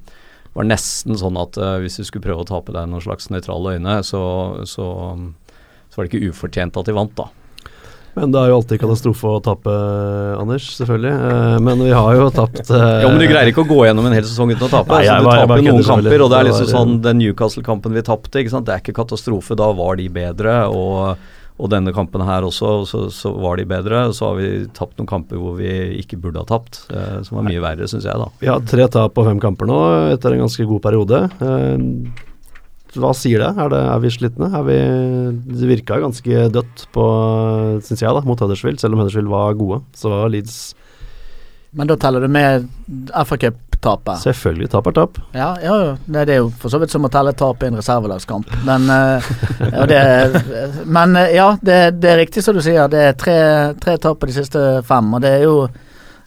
[0.56, 3.76] var nesten sånn at uh, hvis du skulle prøve å tape deg noen slags nøytrale
[3.76, 4.22] øyne, så,
[4.64, 4.86] så,
[5.90, 7.28] så, var det ikke ufortjent at de vant, da.
[8.16, 9.72] Men det er jo alltid katastrofe å tape,
[10.40, 11.12] Anders, selvfølgelig.
[11.12, 14.08] Eh, men vi har jo tapt eh, Ja, Men du greier ikke å gå gjennom
[14.08, 14.96] en hel sesong uten å tape.
[14.96, 17.98] Nei, altså, jeg du bare taper noen kamper, og det er liksom sånn Den Newcastle-kampen
[17.98, 18.70] vi tapte, ikke sant?
[18.70, 19.60] det er ikke katastrofe.
[19.60, 20.62] Da var de bedre.
[20.72, 24.02] og og denne kampen her også, så, så var de bedre.
[24.16, 27.48] Så har vi tapt noen kamper hvor vi ikke burde ha tapt, eh, som var
[27.48, 28.28] mye verre, syns jeg, da.
[28.42, 29.80] Vi har tre tap på fem kamper nå,
[30.12, 31.22] etter en ganske god periode.
[31.40, 32.26] Eh,
[33.00, 33.52] hva sier det?
[33.60, 34.50] Er, det, er vi slitne?
[34.52, 34.78] Er vi,
[35.48, 37.06] det virka ganske dødt på,
[37.88, 38.82] syns jeg, da, mot Huddersfield.
[38.84, 40.60] Selv om Huddersfield var gode, så var Leeds
[41.76, 42.68] Men da teller du med
[43.28, 43.40] FA
[43.86, 44.22] Cup-tapet?
[44.24, 45.18] selvfølgelig tap er tap.
[45.34, 45.96] Ja, ja.
[46.06, 48.52] Det er jo for så vidt som å telle tap i en reservelagskamp.
[48.66, 49.32] Men, eh,
[49.72, 50.04] ja, det,
[50.86, 52.88] men eh, ja, det, det er riktig som du sier.
[52.92, 53.40] Det er tre,
[53.82, 55.14] tre tap på de siste fem.
[55.14, 55.58] Og det er jo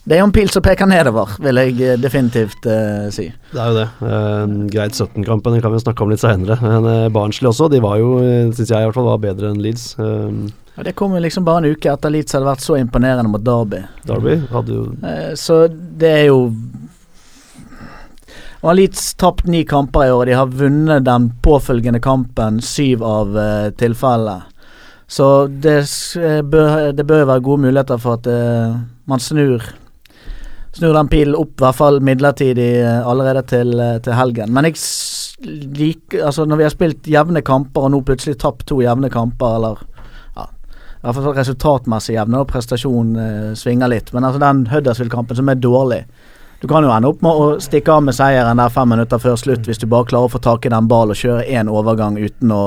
[0.09, 3.27] det er jo en pil som peker nedover, vil jeg eh, definitivt uh, si.
[3.51, 3.87] Det er jo det.
[3.99, 6.57] Uh, greit 17-kampen den kan vi snakke om litt seinere.
[6.63, 8.15] Men uh, Barnsley også, de var jo,
[8.55, 9.91] syns jeg i hvert fall, var bedre enn Leeds.
[9.99, 13.29] Uh, ja, Det kom jo liksom bare en uke etter Leeds hadde vært så imponerende
[13.29, 13.83] mot Derby.
[14.07, 14.87] Derby hadde jo
[15.37, 16.39] Så det er jo
[18.61, 20.25] Nå har Leeds tapt ni kamper i år.
[20.25, 24.41] De har vunnet den påfølgende kampen syv av uh, tilfellene.
[25.09, 25.77] Så det,
[26.21, 28.75] eh, bør, det bør være gode muligheter for at uh,
[29.09, 29.63] man snur
[30.69, 33.71] Snur den pilen opp, i hvert fall midlertidig, uh, allerede til,
[34.05, 34.53] til helgen.
[34.53, 34.77] Men jeg
[35.79, 39.55] liker Altså, når vi har spilt jevne kamper, og nå plutselig tapt to jevne kamper,
[39.55, 39.81] eller
[40.99, 44.09] i hvert fall resultatmessig jevne, og prestasjonen eh, svinger litt.
[44.11, 46.01] Men altså den Huddersfield-kampen som er dårlig
[46.61, 49.37] Du kan jo ende opp med å stikke av med seieren der fem minutter før
[49.39, 52.17] slutt hvis du bare klarer å få tak i den ballen og kjøre én overgang
[52.19, 52.63] uten å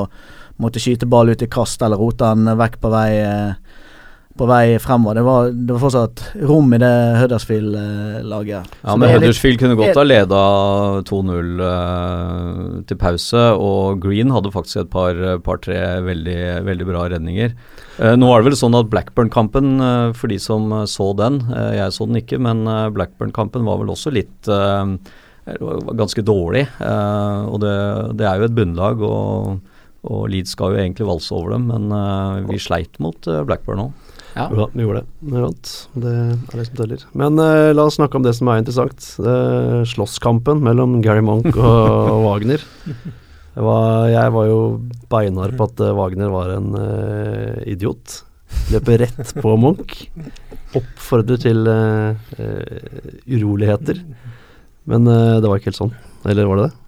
[0.62, 3.71] måtte skyte ball ut i kast eller rote den vekk på vei eh,
[4.38, 5.18] på vei fremover.
[5.18, 8.74] Det var, det var fortsatt rom i det Huddersfield-laget.
[8.80, 10.42] Ja, men Huddersfield kunne godt ha leda
[11.08, 17.56] 2-0 eh, til pause, og Green hadde faktisk et par-tre par, veldig, veldig bra redninger.
[17.98, 21.42] Eh, nå er det vel sånn at Blackburn-kampen, eh, for de som eh, så den
[21.52, 24.48] eh, Jeg så den ikke, men eh, Blackburn-kampen var vel også litt
[25.42, 26.68] ganske dårlig.
[26.78, 27.72] og det,
[28.14, 29.56] det er jo et bunnlag, og,
[30.06, 33.84] og Leeds skal jo egentlig valse over dem, men uh, vi sleit mot uh, Blackburn
[33.88, 34.01] òg.
[34.34, 34.48] Ja.
[34.48, 35.06] Ja, vi gjorde det.
[35.20, 35.70] Vi vant.
[36.02, 37.04] Det er det som teller.
[37.18, 39.08] Men uh, la oss snakke om det som er interessant.
[39.20, 42.64] Uh, slåsskampen mellom Gary Monk og, og Wagner.
[43.52, 44.60] Det var, jeg var jo
[45.12, 46.70] beinhard på at uh, Wagner var en
[47.68, 48.22] idiot.
[48.72, 50.06] Løper rett på Munch.
[50.76, 51.66] Oppfordrer til
[53.28, 54.00] uroligheter.
[54.88, 55.92] Men det var ikke helt sånn.
[56.28, 56.81] Eller var det det?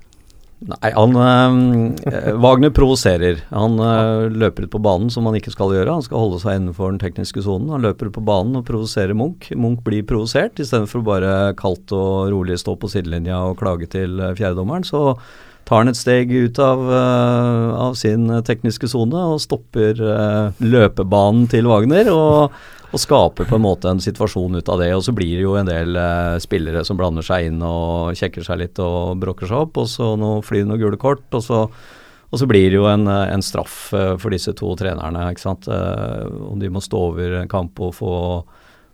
[0.65, 3.43] Nei, han eh, Wagner provoserer.
[3.51, 5.99] Han eh, løper ut på banen som han ikke skal gjøre.
[5.99, 7.73] Han skal holde seg innenfor den tekniske sonen.
[7.75, 9.51] Han løper ut på banen og provoserer Munch.
[9.53, 10.61] Munch blir provosert.
[10.63, 15.19] Istedenfor bare kaldt og rolig stå på sidelinja og klage til eh, fjerdedommeren, så
[15.69, 20.65] tar han et steg ut av, uh, av sin eh, tekniske sone og stopper uh,
[20.65, 22.11] løpebanen til Wagner.
[22.13, 24.93] og og skaper på en måte en situasjon ut av det.
[24.95, 28.47] Og så blir det jo en del eh, spillere som blander seg inn og kjekker
[28.47, 31.43] seg litt og brokker seg opp, og så nå flyr det noen gule kort, og
[31.43, 35.67] så, og så blir det jo en, en straff for disse to trenerne, ikke sant.
[35.67, 38.15] Om de må stå over en kamp og få,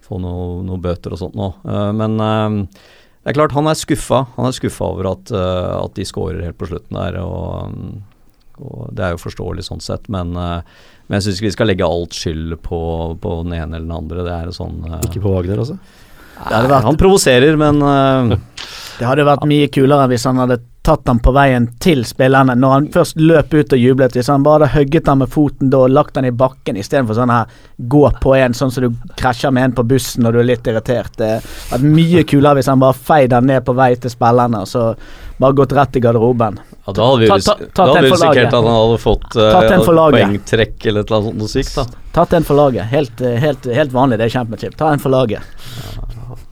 [0.08, 1.52] få noen noe bøter og sånt nå.
[2.00, 2.16] Men
[3.30, 4.24] det er klart, han er skuffa.
[4.34, 7.76] Han er skuffa over at, uh, at de scorer helt på slutten der, og,
[8.58, 10.58] og det er jo forståelig sånn sett, men uh,
[11.10, 12.78] men jeg syns ikke vi skal legge alt skyld på,
[13.18, 14.22] på den ene eller den andre.
[14.26, 15.74] Det er sånn uh, Ikke på Wagner, altså?
[16.38, 17.80] Det vært- Han provoserer, men
[19.00, 22.54] Det hadde vært mye kulere hvis han hadde tatt han på veien til spillerne.
[22.56, 24.14] Når han først løp ut og jublet.
[24.16, 27.18] Hvis han bare hadde hugget han med foten da og lagt han i bakken istedenfor
[27.18, 30.38] sånn her gå på en sånn som du krasjer med en på bussen når du
[30.40, 31.12] er litt irritert.
[31.20, 31.32] Det
[31.70, 34.86] hadde mye kulere hvis han bare feide den ned på vei til spillerne og så
[35.40, 36.58] bare gått rett i garderoben.
[36.86, 39.28] ja, da hadde vi, Ta- ta- ta da hadde vi risikert at han hadde fått
[39.36, 40.26] Ta den for laget.
[40.26, 41.74] poengtrekk eller et eller annet sånt noe sykt.
[41.76, 41.84] da.
[42.12, 42.84] Tatt en for laget.
[42.90, 44.76] Helt, eh, helt, helt vanlig, det er championship.
[44.76, 45.40] Ta en for laget.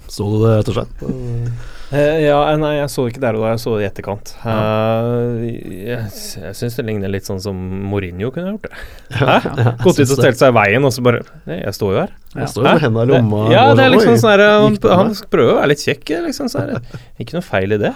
[0.08, 1.58] Så du det, rett og slett?
[1.88, 4.32] Eh, ja, nei, jeg så det ikke der og da, jeg så det i etterkant.
[4.44, 5.44] Eh,
[5.88, 6.00] jeg
[6.42, 7.56] jeg syns det ligner litt sånn som
[7.88, 8.82] Mourinho kunne gjort det.
[9.16, 9.36] Hæ?
[9.80, 12.12] Gått ut og stelt seg i veien, og så bare Nei, jeg står jo her.
[12.34, 13.40] Jeg står jo med hendene i lomma.
[13.54, 16.52] Ja, det er sånn, liksom sånn her han, han prøver å være litt kjekk, liksom.
[16.52, 17.94] Så er det ikke noe feil i det.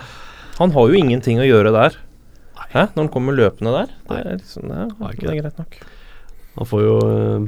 [0.57, 2.01] Han har jo ingenting å gjøre der.
[2.73, 2.87] Hæ?
[2.95, 3.93] Når han kommer løpende der.
[4.09, 5.81] Det er liksom, ja, ikke det er greit nok.
[6.57, 7.45] Han får jo eh,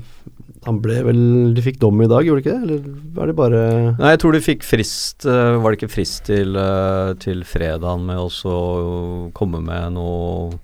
[0.65, 1.23] Han ble vel
[1.57, 2.67] De fikk dom i dag, gjorde de ikke det?
[2.67, 3.63] Eller er det bare
[3.99, 8.07] Nei, jeg tror de fikk frist eh, Var det ikke frist til, uh, til fredagen
[8.09, 10.55] med å komme med noe,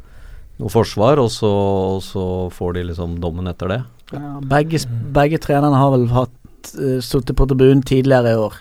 [0.60, 1.50] noe forsvar, og så,
[1.96, 3.80] og så får de liksom dommen etter det?
[4.10, 4.80] Ja, begge,
[5.14, 8.60] begge trenerne har vel hatt uh, sittet på tribunen tidligere i år.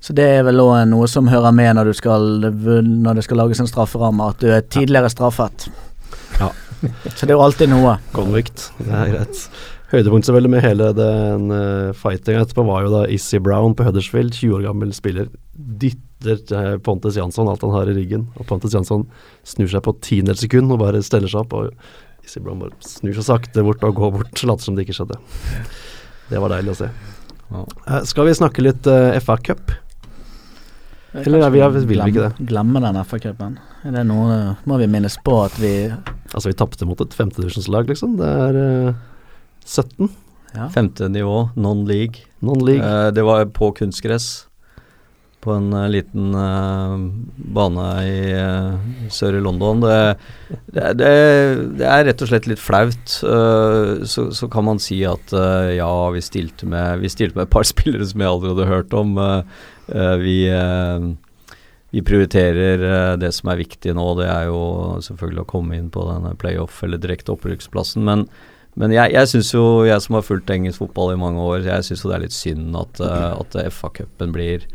[0.00, 3.40] Så det er vel òg noe som hører med når, du skal, når det skal
[3.42, 5.66] lages en strafferamme, at du er tidligere straffet.
[6.38, 6.52] Ja.
[7.16, 7.96] Så det er jo alltid noe.
[8.14, 8.68] Konvikt.
[8.78, 9.40] Det er greit.
[9.88, 14.34] Høydepunkt selvfølgelig med hele den uh, fightinga etterpå var jo da Issy Brown på Huddersfield,
[14.36, 18.26] 20 år gammel spiller, dytter uh, Pontus Jansson alt han har i ryggen.
[18.36, 19.06] Og Pontus Jansson
[19.48, 21.56] snur seg på tiendedels sekund og bare steller seg opp.
[21.56, 24.98] Og Issy Brown bare snur seg sakte bort og går bort, later som det ikke
[25.00, 25.16] skjedde.
[26.28, 26.90] Det var deilig å se.
[27.48, 27.64] Ja.
[27.88, 29.72] Eh, skal vi snakke litt uh, FA Cup?
[31.16, 32.46] Eller ja, vi- vil vi ikke det?
[32.50, 33.54] Glemme den FA-cupen.
[33.88, 34.34] Er det noe
[34.68, 38.18] Må vi minnes på at vi Altså, vi tapte mot et femtedivisjonslag, liksom.
[38.20, 38.98] Det er eh,
[39.68, 40.08] 17
[40.54, 40.68] Ja.
[40.72, 42.24] Femte nivå, non-league.
[42.40, 43.06] non-league.
[43.06, 44.46] Eh, det var på kunstgress.
[45.40, 46.98] På en uh, liten uh,
[47.54, 48.74] bane i uh,
[49.12, 49.84] sør i London.
[49.84, 50.16] Det,
[50.72, 51.12] det,
[51.78, 53.12] det, er rett og slett litt flaut.
[53.12, 55.30] Så, så kan man si at
[55.76, 58.98] ja, vi stilte, med, vi stilte med et par spillere som jeg aldri hadde hørt
[58.98, 59.14] om.
[60.24, 60.36] Vi,
[61.94, 64.10] vi prioriterer det som er viktig nå.
[64.18, 64.60] Det er jo
[65.06, 68.02] selvfølgelig å komme inn på denne playoff- eller direkte opprykksplassen.
[68.08, 68.26] Men
[68.78, 71.86] men jeg, jeg syns jo, jeg som har fulgt engelsk fotball i mange år, jeg
[71.86, 74.66] syns jo det er litt synd at, uh, at FA-cupen blir,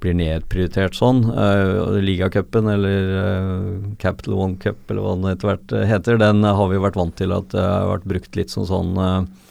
[0.00, 1.26] blir nedprioritert sånn.
[1.28, 6.70] Uh, Ligacupen, eller uh, Capital One Cup, eller hva den etter hvert heter, den har
[6.70, 9.49] vi jo vært vant til at det har vært brukt litt som sånn uh,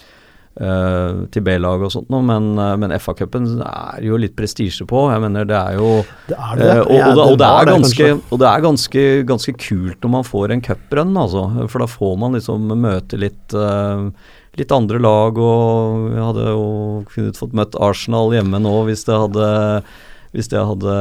[0.57, 5.05] uh, til B-lag og sånt noe, men, uh, men FA-cupen er jo litt prestisje på.
[5.13, 5.91] Jeg mener det er jo
[6.29, 9.55] det er Eh, og, og, det, og, det er ganske, og det er ganske, ganske
[9.62, 11.45] kult når man får en cuprun, altså.
[11.69, 14.09] For da får man liksom møte litt, uh,
[14.59, 16.67] litt andre lag, og jeg hadde jo
[17.13, 19.49] kunnet fått møtt Arsenal hjemme nå hvis det hadde
[20.35, 20.95] hvis det hadde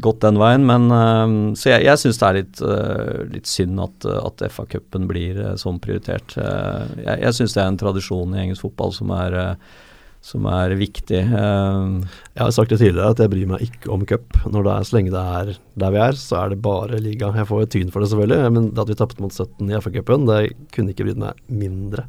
[0.00, 0.64] gått den veien.
[0.68, 5.08] Men, eh, så jeg, jeg syns det er litt, eh, litt synd at, at FA-cupen
[5.10, 6.36] blir eh, sånn prioritert.
[6.40, 9.38] Eh, jeg jeg syns det er en tradisjon i engelsk fotball som er,
[10.24, 11.20] som er viktig.
[11.20, 11.92] Eh,
[12.34, 14.40] Jeg har sagt det tidligere at jeg bryr meg ikke om cup.
[14.48, 15.52] Når det er, Så lenge det er
[15.84, 17.32] der vi er, så er det bare liga.
[17.36, 20.26] Jeg får tyn for det selvfølgelig, men det at vi tapte mot 17 i FA-cupen,
[20.30, 20.40] det
[20.74, 22.08] kunne ikke brydd meg mindre.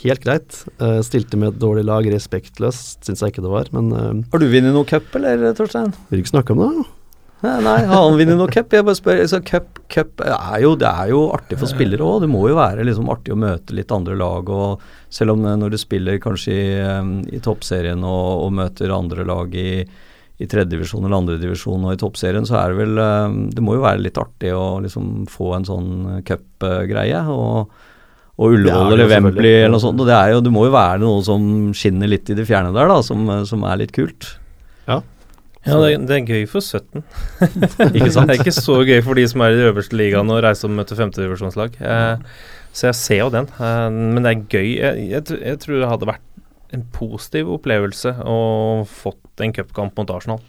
[0.00, 0.62] Helt greit.
[0.80, 4.40] Uh, stilte med et dårlig lag, respektløst syns jeg ikke det var, men uh, har
[4.40, 5.92] du vunnet noe cup, eller, Torstein?
[6.08, 6.88] vil ikke snakke om det?
[7.40, 8.74] Nei, nei, har han vunnet noe cup?
[8.76, 9.22] Jeg bare spør.
[9.22, 12.18] Altså, cup, cup er jo, det er jo artig for spillere òg.
[12.24, 14.50] Det må jo være liksom artig å møte litt andre lag.
[14.52, 16.66] og Selv om eh, når du spiller kanskje i,
[17.32, 22.44] i toppserien og, og møter andre lag i, i tredjedivisjon eller andredivisjon og i toppserien,
[22.48, 23.00] så er det vel
[23.56, 25.90] Det må jo være litt artig å liksom få en sånn
[26.28, 27.24] cupgreie.
[27.24, 27.72] og
[28.40, 30.00] og Ullevål eller Wembley eller noe sånt.
[30.00, 31.42] og Det, er jo, det må jo være noe som
[31.76, 34.30] skinner litt i det fjerne der, da, som, som er litt kult.
[35.68, 37.02] Ja, det, det er gøy for 17.
[37.98, 38.30] Ikke sant?
[38.30, 40.70] det er ikke så gøy for de som er i de øverste ligaene og reiser
[40.70, 41.76] og møter femtedivisjonslag.
[41.84, 42.22] Eh,
[42.72, 43.50] så jeg ser jo den.
[43.60, 44.70] Eh, men det er gøy.
[44.78, 46.26] Jeg, jeg, jeg tror det hadde vært
[46.72, 48.38] en positiv opplevelse å
[48.88, 50.40] fått en cupkamp mot Arsenal.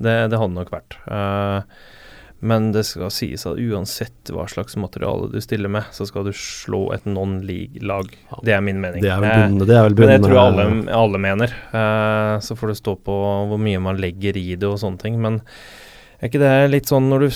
[0.00, 0.96] Det, det hadde nok vært.
[1.12, 1.84] Eh,
[2.40, 6.30] men det skal sies at uansett hva slags materiale du stiller med, så skal du
[6.36, 8.12] slå et non-league-lag.
[8.46, 9.02] Det er min mening.
[9.02, 9.66] Det er vel Eh, bunnen.
[9.66, 10.66] Det er vel men det tror jeg alle,
[11.00, 11.54] alle mener.
[11.74, 13.18] Eh, så får det stå på
[13.50, 15.18] hvor mye man legger i det og sånne ting.
[15.20, 15.40] Men
[16.20, 17.30] er ikke det litt sånn når du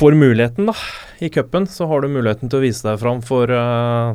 [0.00, 0.76] får muligheten, da,
[1.20, 4.14] i cupen, så har du muligheten til å vise deg fram for eh,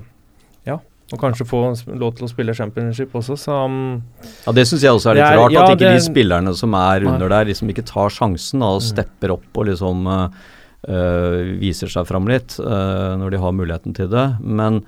[1.14, 1.62] og kanskje få
[1.96, 4.02] lov til å spille championship også, så um,
[4.46, 5.52] Ja, Det syns jeg også er litt er- rart.
[5.52, 8.66] ja, at ikke det- de spillerne som er under der, liksom ikke tar sjansen da,
[8.66, 8.88] og Mm.
[8.92, 10.32] stepper opp og liksom
[10.88, 14.38] eh, viser seg fram litt eh, når de har muligheten til det.
[14.42, 14.84] Men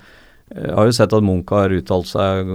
[0.55, 2.47] jeg har jo sett at Munch har uttalt seg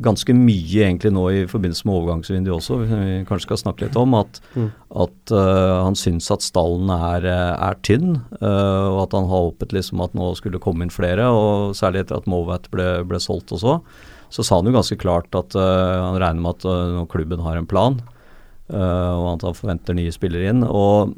[0.00, 4.14] ganske mye egentlig nå i forbindelse med overgangsvinduet også, vi kanskje skal snakke litt om,
[4.16, 4.70] at, Mm.
[5.04, 9.44] at uh, han syns at stallen er, eh, er tynn, uh, og at han har
[9.50, 13.20] håpet liksom at nå skulle komme inn flere, og særlig etter at Mowatt ble, ble
[13.20, 13.82] solgt også.
[14.30, 17.58] Så sa han jo ganske klart at uh, han regner med at eh, klubben har
[17.58, 18.19] en plan, eh,
[18.76, 20.62] og at han forventer nye spillere inn.
[20.66, 21.14] Og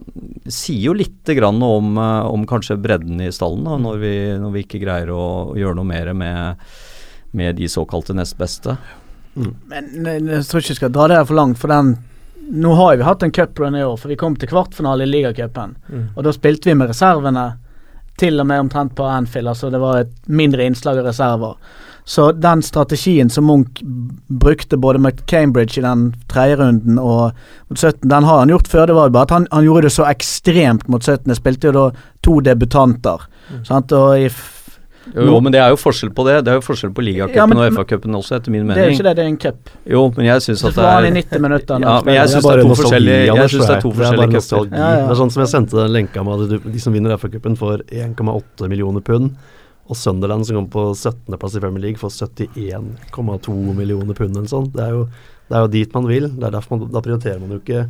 [0.48, 4.54] sier jo litt grann om, eh, om kanskje bredden i stallen, da, når, vi, når
[4.54, 5.24] vi ikke greier å,
[5.58, 6.72] gjøre noe mer med,
[7.36, 8.76] med de såkalte nest beste.
[9.34, 11.98] Men eh, jeg tror ikke vi skal dra det her for langt, for den
[12.52, 15.76] Nå har vi hatt en cuprun i år, for vi kom til kvartfinale i ligacupen.
[15.86, 16.08] Mm.
[16.18, 17.44] Og da spilte vi med reservene
[18.18, 21.54] til og med omtrent på Anfield, altså det var et mindre innslag av reserver.
[22.04, 23.82] Så den strategien som Munch
[24.28, 27.30] brukte både med Cambridge i den tredje runden og
[27.70, 28.86] mot 17, den har han gjort før.
[28.90, 31.28] Det var bare at han, han gjorde det så ekstremt mot 17.
[31.30, 31.84] Det spilte jo da
[32.26, 33.28] to debutanter.
[33.68, 33.92] Sant?
[33.92, 34.58] Og i f
[35.14, 36.34] Jo, jo, men det er jo forskjell på det.
[36.46, 38.76] Det er jo forskjell på ligacupen Ja, men- og FA-cupen også, etter min mening.
[38.78, 39.70] det er jo ikke det, det er en cup.
[39.90, 41.80] Jo, men jeg syns at det er minutter.
[41.82, 44.42] Ja, men jeg syns det er to forskjellige Jeg synes det er to Det forskjellige
[44.42, 44.68] cuper.
[44.70, 45.06] Ja, ja.
[45.06, 47.82] Det er sånn som jeg sendte den lenka med at de som vinner FA-cupen får
[47.90, 49.34] 1,8 millioner pund.
[49.90, 54.70] Og Sunderland som kommer på 17.-plass i Premier League får 71,2 millioner pund eller sånn.
[54.72, 55.04] Det er, jo,
[55.50, 56.28] det er jo dit man vil.
[56.30, 57.84] Det er derfor man, Da prioriterer man jo ikke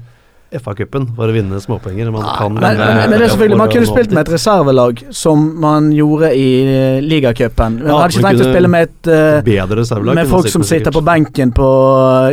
[0.52, 2.10] FA-cupen for å vinne småpenger.
[2.12, 5.46] Man kan Men, vinne, men det er selvfølgelig, man kunne spilt med et reservelag som
[5.62, 7.78] man gjorde i eh, ligacupen.
[7.80, 10.18] Man Ja, hadde ikke trengt å spille med et uh, bedre reservelag.
[10.20, 11.70] Med folk som sitter på benken på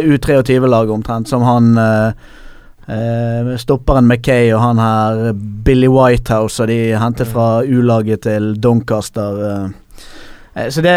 [0.02, 2.28] eh, U23-laget omtrent, som han eh,
[2.90, 5.34] eh, stopperen McKay og han her
[5.66, 9.40] Billy Whitehouse, og de hentet fra U-laget til Doncaster.
[9.50, 9.70] eh.
[10.56, 10.96] Eh, Så det,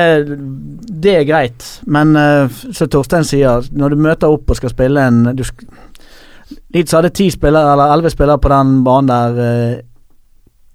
[1.02, 5.06] det er greit, men eh, som Torstein sier, når du møter opp og skal spille
[5.06, 5.44] en du
[6.72, 9.42] Leeds hadde ti spillere, eller elleve spillere på den banen der.
[9.46, 9.80] eh,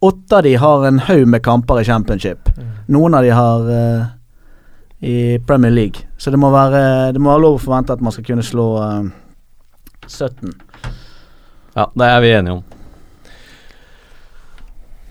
[0.02, 2.50] Åtte av de har en haug med kamper i championship.
[2.88, 4.04] Noen av de har eh,
[5.02, 6.06] i Premier League.
[6.18, 8.68] Så det må være Det må være lov å forvente at man skal kunne slå
[8.84, 9.10] eh,
[10.08, 10.54] 17.
[11.78, 12.64] Ja, det er vi enige om.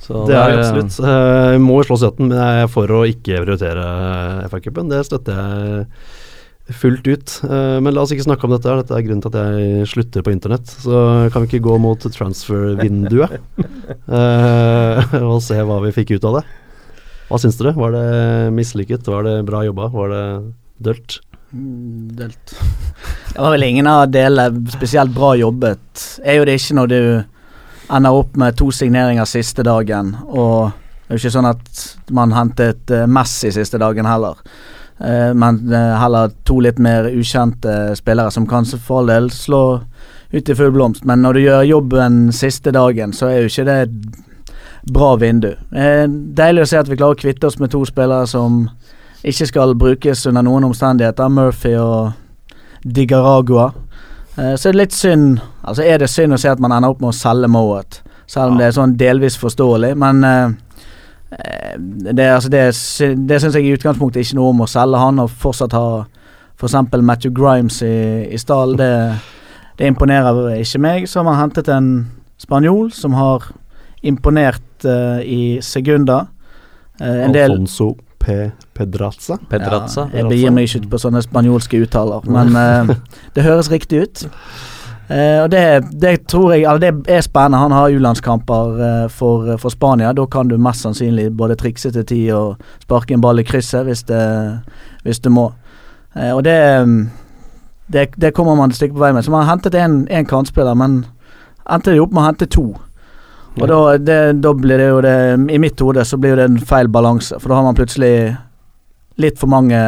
[0.07, 0.95] Så Det er absolutt.
[1.03, 3.87] Eh, Vi må slå 17, men jeg er for å ikke prioritere
[4.51, 4.91] FA-cupen.
[4.91, 7.35] Det støtter jeg fullt ut.
[7.47, 8.67] Eh, Men la oss ikke snakke om dette.
[8.71, 8.83] her.
[8.83, 10.67] Dette er grunnen til at jeg slutter på internett.
[10.83, 13.39] Så kan vi ikke gå mot transfer-vinduet
[14.09, 16.45] eh, og se hva vi fikk ut av det.
[17.29, 17.75] Hva syns dere?
[17.75, 19.07] Var det mislykket?
[19.11, 19.89] Var det bra jobba?
[19.91, 20.25] Var det
[20.87, 21.19] dølt?
[21.57, 22.59] Mm, Delt.
[23.33, 26.21] Det var vel ingen av delene spesielt bra jobbet.
[26.25, 27.01] Er jo det ikke når du
[27.97, 30.73] ender opp med to signeringer siste dagen, og
[31.07, 31.83] det er jo ikke sånn at
[32.19, 34.41] man hentet eh, Messi siste dagen heller.
[34.99, 39.85] Eh, men eh, heller to litt mer ukjente spillere som kanskje for all del slår
[40.35, 41.07] ut i full blomst.
[41.07, 45.53] Men når du gjør jobben siste dagen, så er jo ikke det et bra vindu.
[45.71, 48.67] Deilig å se at vi klarer å kvitte oss med to spillere som
[49.27, 51.29] ikke skal brukes under noen omstendigheter.
[51.29, 52.13] Murphy og
[52.87, 53.71] Digaragua.
[54.37, 56.93] Eh, så er det litt synd Altså er det synd å se at man ender
[56.93, 60.53] opp med å selge Mowat, selv om det er sånn delvis forståelig, men eh,
[62.13, 62.61] det, altså det,
[63.27, 65.89] det syns jeg i utgangspunktet ikke noe om å selge han og fortsatt ha
[66.57, 66.77] f.eks.
[67.03, 67.97] Matthew Grimes i,
[68.31, 68.77] i stall.
[68.79, 68.93] Det,
[69.81, 71.09] det imponerer ikke meg.
[71.11, 71.91] Så har man hentet en
[72.41, 73.51] spanjol som har
[74.07, 76.31] imponert eh, i sekunder.
[77.03, 77.91] En del Alfonso
[78.23, 78.39] P.
[78.77, 79.41] Pedraza?
[79.51, 80.07] Pedrazza.
[80.13, 82.97] ja, jeg begir meg ikke ut på sånne spanjolske uttaler, men uh,
[83.35, 84.25] det høres riktig ut.
[85.07, 85.61] Uh, og det,
[86.03, 87.61] det tror jeg Eller det er spennende.
[87.63, 90.11] Han har U-landskamper uh, for, for Spania.
[90.13, 93.87] Da kan du mest sannsynlig både trikse til tid og sparke en ball i krysset
[93.87, 94.25] hvis det,
[95.07, 95.53] hvis du må.
[96.17, 96.87] Eh, og det,
[97.93, 99.23] det Det kommer man et stykke på vei med.
[99.23, 101.05] Så man har hentet en, en kantspiller, men
[101.71, 102.67] endte de opp med å hente to.
[103.57, 105.17] Og da, det, da blir det jo det
[105.55, 108.37] I mitt hode så blir det en feil balanse, for da har man plutselig
[109.23, 109.81] litt for mange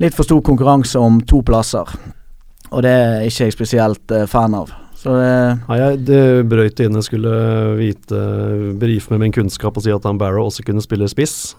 [0.00, 1.84] Litt for stor konkurranse om to plasser.
[2.72, 4.70] Og det er ikke jeg spesielt eh, fan av.
[4.96, 5.32] Så det
[5.66, 7.32] Nei, jeg det brøyt inn jeg skulle
[7.76, 8.20] vite
[8.80, 11.52] Brife med min kunnskap og si at han Barrow også kunne spille spiss.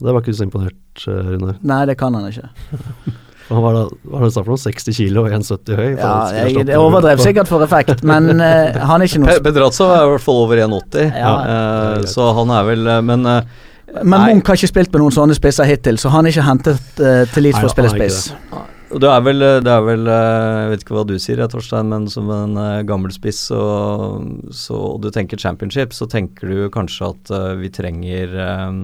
[0.00, 1.34] Det var ikke du så imponert, Rune.
[1.34, 1.58] Runar.
[1.60, 2.48] Nei, det kan han ikke.
[3.50, 4.60] Han var det, var det for noe?
[4.62, 5.86] 60 kilo og 1,70 høy?
[5.98, 10.04] Ja, jeg, det overdrev sikkert for effekt, men uh, han er ikke noe Pedrazzo er
[10.04, 11.32] i hvert fall over 1,80, Ja.
[11.34, 13.58] uh, så han er vel eh, Men eh,
[13.94, 14.26] Men Nei.
[14.34, 17.24] Munch har ikke spilt med noen sånne spisser hittil, så han er ikke hentet uh,
[17.32, 18.28] til Leeds for å spille spiss.
[18.90, 22.08] Det er vel, det er vel eh, Jeg vet ikke hva du sier, Torstein, men
[22.10, 27.12] som en eh, gammel spiss og, så, og du tenker championship, så tenker du kanskje
[27.12, 28.80] at eh, vi trenger eh,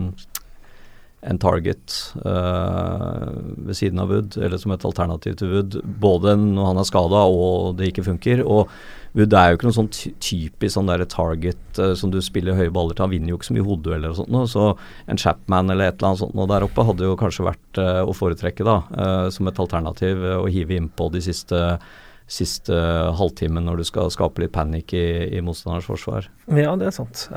[1.27, 3.25] en target eh,
[3.67, 7.25] ved siden av Wood, eller som et alternativ til Wood, både når han er skada
[7.27, 8.45] og det ikke funker.
[8.47, 8.71] Og
[9.17, 12.73] Wood er jo ikke noe sånn typisk sånn der target uh, som du spiller høye
[12.73, 13.07] baller til.
[13.07, 14.51] Han vinner jo ikke så mye hodedueller og sånt, Noe.
[14.51, 14.67] så
[15.09, 18.03] en Chapman eller et eller annet sånt noe der oppe hadde jo kanskje vært uh,
[18.05, 21.63] å foretrekke, da, uh, som et alternativ å hive innpå de siste
[22.27, 22.75] siste
[23.15, 25.07] halvtimen når du skal skape litt panikk i,
[25.39, 26.27] i motstanders forsvar.
[26.51, 27.29] Ja, det er sant.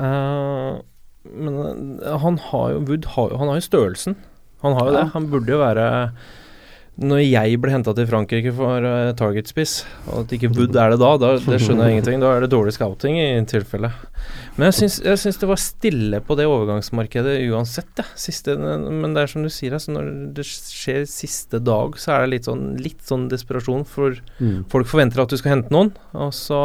[1.26, 4.16] Eh, men eh, han har jo Wood har, han har jo størrelsen.
[4.62, 5.08] Han har jo det.
[5.14, 5.86] Han burde jo være
[7.00, 10.98] Når jeg ble henta til Frankrike for uh, targetspiss, og at ikke Wood er det
[11.00, 12.20] da, da, det skjønner jeg ingenting.
[12.20, 13.88] Da er det dårlig scouting i tilfelle.
[14.58, 18.04] Men jeg syns, jeg syns det var stille på det overgangsmarkedet uansett, ja.
[18.20, 22.26] Siste, men det er som du sier, altså, når det skjer siste dag, så er
[22.26, 23.86] det litt sånn, litt sånn desperasjon.
[23.88, 24.66] For Mm.
[24.68, 26.60] folk forventer at du skal hente noen, og så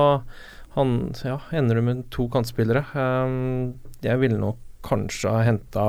[0.76, 2.84] han, ja, ender du med to kantspillere.
[2.92, 3.76] Um,
[4.06, 5.88] jeg ville nok kanskje ha henta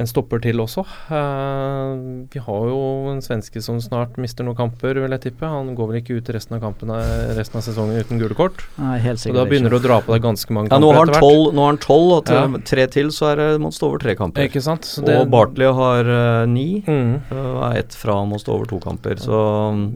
[0.00, 0.84] en stopper til også.
[1.10, 2.76] Uh, vi har jo
[3.10, 5.44] en svenske som snart mister noen kamper, vil jeg tippe.
[5.50, 6.96] Han går vel ikke ut resten av kampene
[7.36, 8.62] resten av sesongen uten gule kort.
[8.80, 10.86] Nei, helt sikkert Og da begynner du å dra på deg ganske mange Ja, kamper
[10.86, 11.52] nå har han etter hvert.
[11.58, 12.62] nå har han tolv og til, Ja.
[12.72, 14.46] tre til så er det må stå over tre kamper.
[14.48, 14.88] Ikke sant?
[14.88, 16.80] Så det- og Bartley har uh, ni.
[16.86, 17.20] Mm.
[17.32, 19.16] uh, er ett fra han å stå over to kamper.
[19.20, 19.36] Så,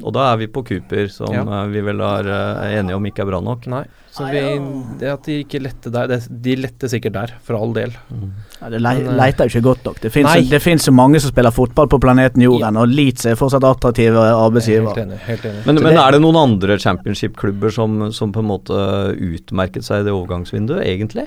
[0.04, 1.46] og da er vi på Cooper, som Ja.
[1.62, 3.66] eh, vi vel er eh, enige om ikke er bra nok.
[3.68, 3.84] Nei.
[4.14, 4.40] Så vi,
[5.00, 7.90] det at de ikke lette der, det, de lette sikkert der, for all del.
[8.60, 10.00] Ja, det le Men, eh, leter jo ikke godt nok.
[10.00, 10.12] Det
[10.44, 10.52] jo-
[10.84, 14.94] så mange som spiller fotball på planeten Jorden, og Leeds er fortsatt attraktive er arbeidsgiver.
[14.94, 15.18] Helt enig.
[15.26, 15.66] Helt enig.
[15.66, 18.78] Men, men er det noen andre championship-klubber som, som på en måte
[19.18, 21.26] utmerket seg i det overgangsvinduet, egentlig?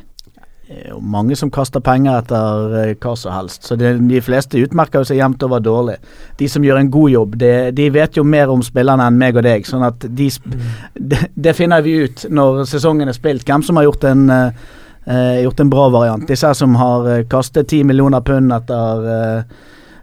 [0.68, 5.06] Jo mange som kaster penger etter eh, hva som helst, så det, de fleste utmerker
[5.08, 5.96] seg jevnt over dårlig.
[6.42, 9.40] De som gjør en god jobb, det, de vet jo mer om spillerne enn meg
[9.40, 10.58] og deg, sånn at de, sp-
[11.14, 14.68] det, de finner vi ut når sesongen er spilt, hvem som har gjort en eh,
[15.08, 16.28] eh, gjort en bra variant.
[16.28, 19.58] Disse som har eh, kastet ti millioner pund etter eh,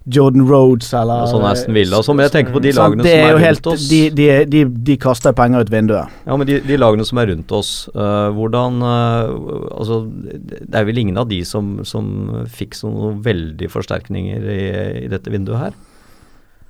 [0.04, 2.18] Jordan Rhodes eller sånn Aston Villa og sånn.
[2.18, 3.86] Men jeg tenker på de sant, lagene som er rundt helt, oss.
[3.88, 6.18] De, de, de, de kaster penger ut vinduet.
[6.26, 9.32] Ja, men de, de lagene som er rundt oss, uh, hvordan uh,
[9.74, 10.02] Altså,
[10.44, 12.12] det er vel ingen av de som, som
[12.52, 14.62] fikk sånne veldige forsterkninger i,
[15.06, 15.82] i dette vinduet her?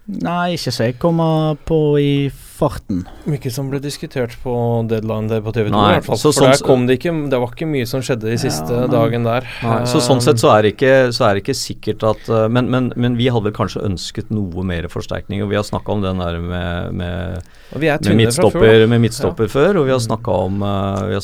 [0.05, 2.15] Nei, ikke så jeg kommer på i
[2.55, 3.03] farten.
[3.27, 4.53] Mye som ble diskutert på
[4.91, 6.21] deadline der på TV 2, Nei, i hvert fall.
[6.21, 8.71] så For sånn der kom det ikke Det var ikke mye som skjedde de siste
[8.79, 9.49] Ja, dagen der.
[9.65, 12.47] Nei, så sånn sett så er det ikke, så er det ikke sikkert at øh,
[12.49, 15.43] men, men, men vi hadde vel kanskje ønsket noe mer forsterkning.
[15.43, 18.87] Og vi har snakka om den der med, med, med midtstopper, før.
[18.95, 20.63] med midtstopper før, og vi har snakka om,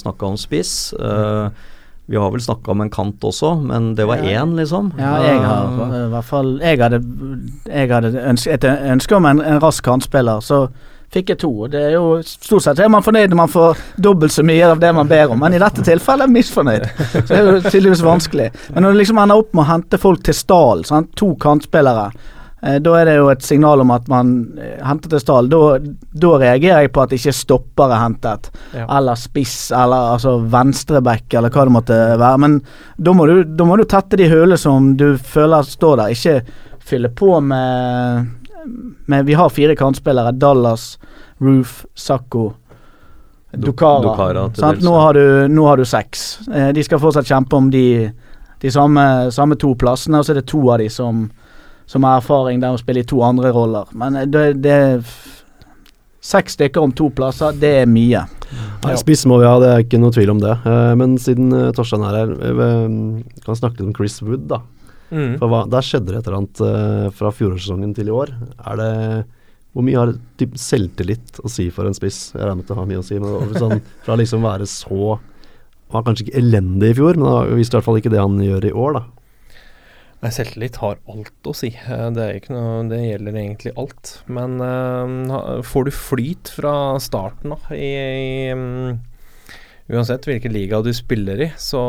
[0.02, 0.74] snakket om spiss.
[0.98, 1.50] Øh,
[2.10, 4.42] vi har vel snakka om en kant også, men det var Ja.
[4.42, 4.90] én, liksom.
[4.98, 6.98] Ja, jeg har i hvert fall Jeg hadde,
[7.70, 10.64] jeg hadde ønske, et ønske om en, en rask kantspiller, så
[11.10, 11.50] fikk jeg to.
[11.64, 14.68] og Det er jo Stort sett er man fornøyd når man får dobbelt så mye
[14.70, 16.84] av det man ber om, men i dette tilfellet er misfornøyd.
[17.12, 18.50] Så det er jo tydeligvis vanskelig.
[18.74, 22.06] Men når du liksom ender opp med å hente folk til stallen, to kantspillere,
[22.62, 24.30] eh, da er det jo et signal om at man
[24.62, 25.50] eh, henter til stallen.
[25.50, 25.92] Da,
[26.26, 28.86] da reagerer jeg på at ikke stopper er hentet Ja.
[29.00, 32.38] eller spiss, eller altså venstreback, eller hva det måtte være.
[32.46, 32.60] Men
[33.02, 36.14] da må du, da må du tette de hullene som du føler står der.
[36.14, 38.30] Ikke fylle på med,
[39.06, 40.32] med Vi har fire kantspillere.
[40.38, 40.98] Dallas,
[41.40, 42.52] Roof, Sakko,
[43.52, 44.44] Dokara Dukara.
[44.48, 46.38] Dukara dels, Nå, har du, nå har du seks.
[46.54, 48.10] Eh, de skal fortsatt kjempe om de,
[48.62, 49.02] de samme,
[49.34, 51.24] samme to plassene, og så er det to av de som,
[51.90, 53.90] som har erfaring der å spille i to andre roller.
[53.92, 55.36] Men eh, det, det er f-
[56.20, 58.20] Seks stykker om to plasser, det er mye.
[58.84, 58.92] Ja.
[59.00, 60.52] Spiss må vi ha, det er ikke noe tvil om det.
[60.68, 62.66] Eh, men siden uh, Torstein er her, vi
[63.40, 64.58] kan vi snakke litt om Chris Wood, da.
[65.10, 65.36] Mm.
[65.40, 68.34] For hva, Der skjedde det et eller annet eh, fra fjorårssesongen til i år.
[68.70, 68.90] Er det
[69.74, 72.32] Hvor mye har typ, selvtillit å si for en spiss?
[72.34, 75.16] Jeg regner med at det har mye å si, men sånn, fra liksom være så
[75.16, 78.22] Han var kanskje ikke elendig i fjor, men han viste i hvert fall ikke det
[78.22, 79.06] han gjør i år, da.
[80.20, 81.70] Nei, Selvtillit har alt å si.
[81.72, 84.10] Eh, Det, er ikke noe, det gjelder egentlig alt.
[84.28, 88.98] Men uh, får du flyt fra starten av i, i um,
[89.90, 91.80] Uansett hvilken liga du spiller i, så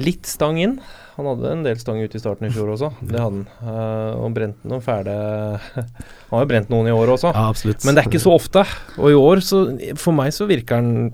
[0.00, 0.78] Litt stang inn.
[1.20, 2.88] Han hadde en del stang ute i starten i fjor også.
[3.04, 3.42] Det hadde han.
[3.60, 5.14] Uh, og brent noen fæle
[5.76, 7.32] Han har jo brent noen i år også.
[7.36, 7.50] Ja.
[7.84, 8.62] Men det er ikke så ofte.
[8.96, 9.64] Og i år, så
[10.00, 11.10] for meg så virker han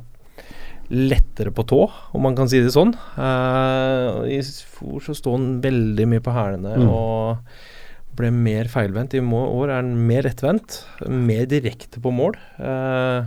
[0.86, 1.80] lettere på tå,
[2.14, 2.92] om man kan si det sånn.
[3.18, 6.86] Uh, I fjor så sto han veldig mye på hælene Mm.
[6.86, 9.16] og ble mer feilvendt.
[9.18, 10.78] I år er han mer rettvendt,
[11.10, 12.38] mer direkte på mål.
[12.56, 13.26] Eh,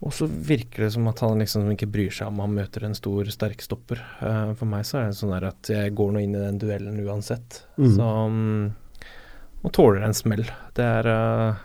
[0.00, 2.96] og så virker det som at han liksom ikke bryr seg om han møter en
[2.96, 4.00] stor, sterk stopper.
[4.22, 7.02] Uh, for meg så er det sånn at jeg går nå inn i den duellen
[7.04, 7.62] uansett.
[7.76, 7.90] Mm.
[7.98, 8.70] Så um,
[9.60, 10.46] Og tåler en smell.
[10.76, 11.60] Det er uh,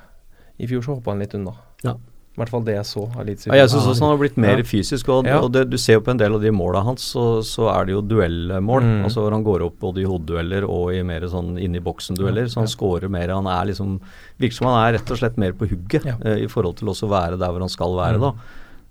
[0.60, 1.56] I fjor så hoppa han litt unna.
[1.86, 1.96] Ja.
[2.36, 3.46] I hvert fall det jeg så av Leeds.
[3.48, 4.64] Ja, jeg syns også han har blitt mer Ja.
[4.68, 5.08] fysisk.
[5.10, 5.38] Og, Ja.
[5.40, 7.86] og det, du ser jo på en del av de måla hans, så, så er
[7.88, 8.84] det jo duellmål.
[8.84, 9.04] Mm.
[9.08, 12.46] Altså hvor han går opp både i hodedueller og i mer sånn inni boksen-dueller.
[12.52, 12.74] Så han Ja.
[12.76, 13.30] scorer mer.
[13.32, 14.00] Han er liksom
[14.38, 17.08] Virker som han er rett og slett mer på hugget eh, i forhold til også
[17.08, 18.22] å være der hvor han skal være, Mm.
[18.22, 18.34] da.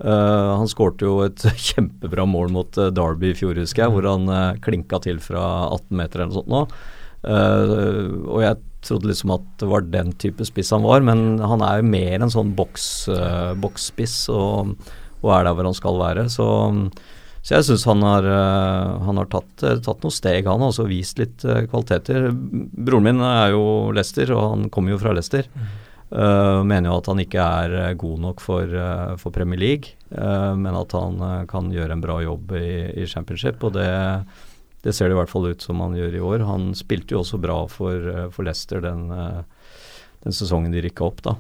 [0.05, 1.37] Uh, han skårte jo et
[1.69, 5.69] kjempebra mål mot uh, Derby i fjor, husker jeg, hvor han uh, klinka til fra
[5.71, 6.65] 18 meter eller noe sånt nå.
[7.25, 11.65] Eh, og jeg trodde liksom at det var den type spiss han var, men han
[11.65, 16.29] er jo mer en sånn boksspiss uh, og, og er der hvor han skal være.
[16.33, 16.47] Så,
[17.45, 20.71] Så jeg syns han har, uh, han har tatt, eh, tatt noen steg, han har
[20.73, 22.31] også vist litt uh, kvaliteter.
[22.33, 25.51] Broren min er jo Lester, og han kommer jo fra Lester.
[26.15, 29.97] Uh, mener jo at han ikke er eh, god nok for, eh, for Premier League,
[30.15, 32.69] eh, men at han eh, kan gjøre en bra jobb i,
[33.03, 33.65] i championship.
[33.67, 33.89] Og det,
[34.85, 36.45] det ser det i hvert fall ut som han gjør i år.
[36.45, 39.43] Han spilte jo også bra for, eh, for Leicester den, eh,
[40.25, 41.37] den sesongen de rykka opp, da.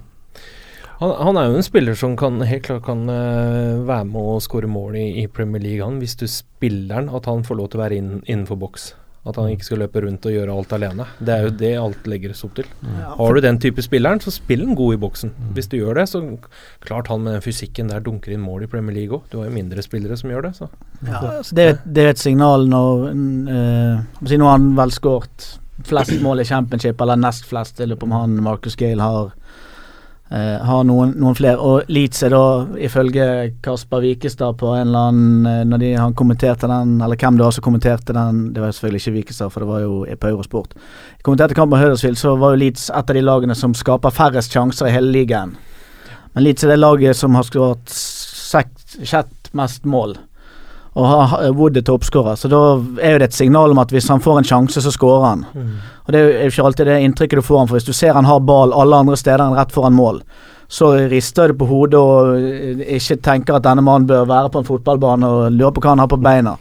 [1.01, 4.41] Han, han er jo en spiller som kan, helt klart kan eh, være med å
[4.41, 7.73] skåre mål i, i Premier League, han, hvis du spiller han, at han får lov
[7.73, 8.93] til å være inn, innenfor boks.
[9.27, 11.07] At han ikke skal løpe rundt og gjøre alt alene.
[11.25, 12.67] Det er jo det alt legges opp til.
[13.17, 15.31] Har du den type spilleren, så spill den god i boksen.
[15.57, 16.21] Hvis du gjør det, så
[16.85, 19.23] klart han med den fysikken der dunker inn mål i Premier League òg.
[19.33, 20.69] Du har jo mindre spillere som gjør det, så.
[21.09, 24.75] Ja, altså det, er, et- det er et signal når øh, si Nå har han
[24.77, 25.49] vel skåret
[25.85, 27.81] flest mål i championship, eller nest flest.
[27.81, 29.33] eller om han Marcus Gale har
[30.31, 31.59] eh, har noen, noen flere.
[31.59, 32.45] Og Leeds er da,
[32.87, 33.27] ifølge
[33.65, 37.47] Kasper Wikestad på en eller annen eh, Når de, han kommenterte den, eller hvem det
[37.47, 40.75] var som kommenterte den Det var selvfølgelig ikke Wikestad, for det var jo på Eurosport.
[41.23, 44.53] Kommenterte kampen på Huddersfield, så var jo Leeds et av de lagene som skaper færrest
[44.55, 45.57] sjanser i hele ligaen.
[46.35, 47.99] Men Leeds er det laget som har skåret
[49.05, 50.17] sjett mest mål.
[50.95, 52.59] Og Wood er toppskårer, så da
[53.03, 55.41] er jo det et signal om at hvis han får en sjanse, så skårer han.
[56.07, 58.15] Og det er jo ikke alltid det inntrykket du får han, for hvis du ser
[58.15, 60.21] han har ball alle andre steder enn rett foran mål,
[60.71, 64.63] så rister du på hodet og eh, ikke tenker at denne mannen bør være på
[64.63, 66.55] en fotballbane og lurer på hva han har på beina.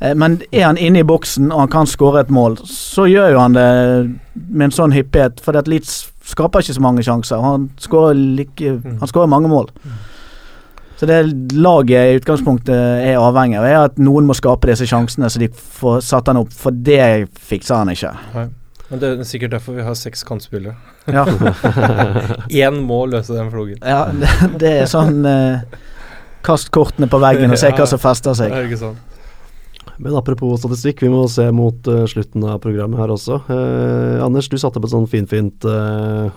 [0.00, 3.32] Eh, Men er han inne i boksen og han kan skåre et mål, så gjør
[3.36, 3.68] jo han det
[4.48, 7.40] med en sånn hyppighet, for Leeds skaper ikke så mange sjanser.
[7.44, 9.68] Han skårer like, han skårer mange mål.
[10.98, 11.18] Så det
[11.54, 15.46] laget i utgangspunktet er avhengig av, er at noen må skape disse sjansene, så de
[15.52, 16.50] får satt han opp.
[16.50, 18.10] For det fikser han ikke.
[18.88, 20.74] Men det er sikkert derfor vi har seks kantspillere.
[21.06, 21.22] Ja,
[22.66, 23.78] Én må løse den flogen.
[23.80, 25.62] ja det, det er sånn eh,
[26.44, 28.52] Kast kortene på veggen og se hva som fester seg.
[28.52, 29.04] Det er ikke sant.
[29.98, 33.40] Men apropos statistikk, vi må se mot uh, slutten av programmet her også.
[33.48, 36.30] Uh, Anders, du satte opp et sånn finfint uh,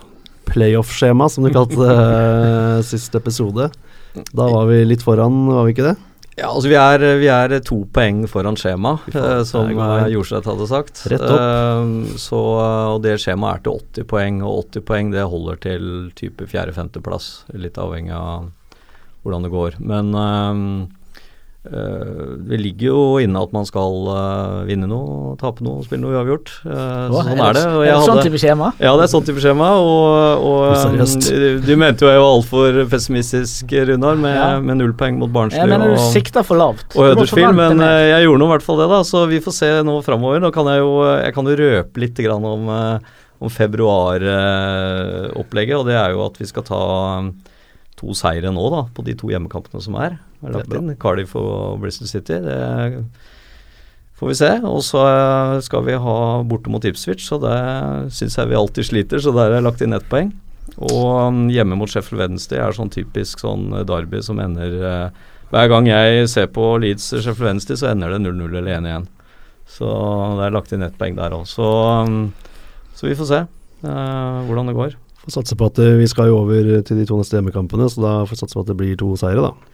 [0.50, 3.70] playoff-skjema, som du kalte uh, siste episode.
[4.14, 5.98] Da var vi litt foran, var vi ikke det?
[6.40, 10.08] Ja, altså vi er, vi er to poeng foran skjema, eh, som eh.
[10.14, 11.04] Jorseth hadde sagt.
[11.12, 11.42] Rett opp.
[11.42, 12.40] Eh, så,
[12.96, 17.30] og det skjemaet er til 80 poeng, og 80 poeng det holder til type fjerde-femteplass.
[17.60, 18.50] Litt avhengig av
[19.22, 19.78] hvordan det går.
[19.92, 20.64] Men eh,
[21.62, 26.50] det ligger jo inne at man skal eh, vinne noe, tape noe, spille noe uavgjort.
[26.66, 27.62] Eh, sånn er det.
[27.70, 28.72] Og er jeg det sånn type skjema?
[28.82, 32.32] ja, det er sånn type skjema, og, og um, du, du mente jo jeg var
[32.32, 34.48] altfor pessimistisk, Runar, med, Ja.
[34.60, 35.62] med null poeng mot Barnsley.
[35.62, 36.96] Jeg mener du og- sikter for lavt.
[36.98, 39.00] og Huddersfield, men eh, jeg gjorde nå i hvert fall det, da.
[39.06, 40.42] Så vi får se nå framover.
[40.42, 40.92] Nå kan jeg jo
[41.22, 42.98] jeg kan jo røpe litt grann om, eh,
[43.42, 46.82] om februaropplegget, og det er jo at vi skal ta
[48.02, 50.18] to seire nå, da, på de to hjemmekampene som er.
[50.42, 52.42] er lagt inn, Cardiff og Bristol City.
[52.42, 52.58] Det
[54.22, 54.52] får vi se.
[54.68, 57.58] Og så eh, skal vi ha borte mot Ipswich, så det
[58.18, 60.34] syns jeg vi alltid sliter, så der er det lagt inn ett poeng.
[60.78, 65.68] Og um, hjemme mot Sheffield Wednesday er sånn typisk sånn derby som ender eh, Hver
[65.68, 69.10] gang jeg ser på Leeds Sheffield Wednesday, så ender det 0-0 eller 1-1.
[69.72, 69.90] Så
[70.38, 71.44] det er lagt inn ett poeng der òg.
[71.50, 71.66] Så,
[72.06, 72.30] um,
[72.96, 74.96] så vi får se eh, hvordan det går.
[75.26, 78.02] Får satse på at eh, vi skal jo over til de to neste hjemmekampene, så
[78.02, 79.72] da får vi satse på at det blir to seire, da.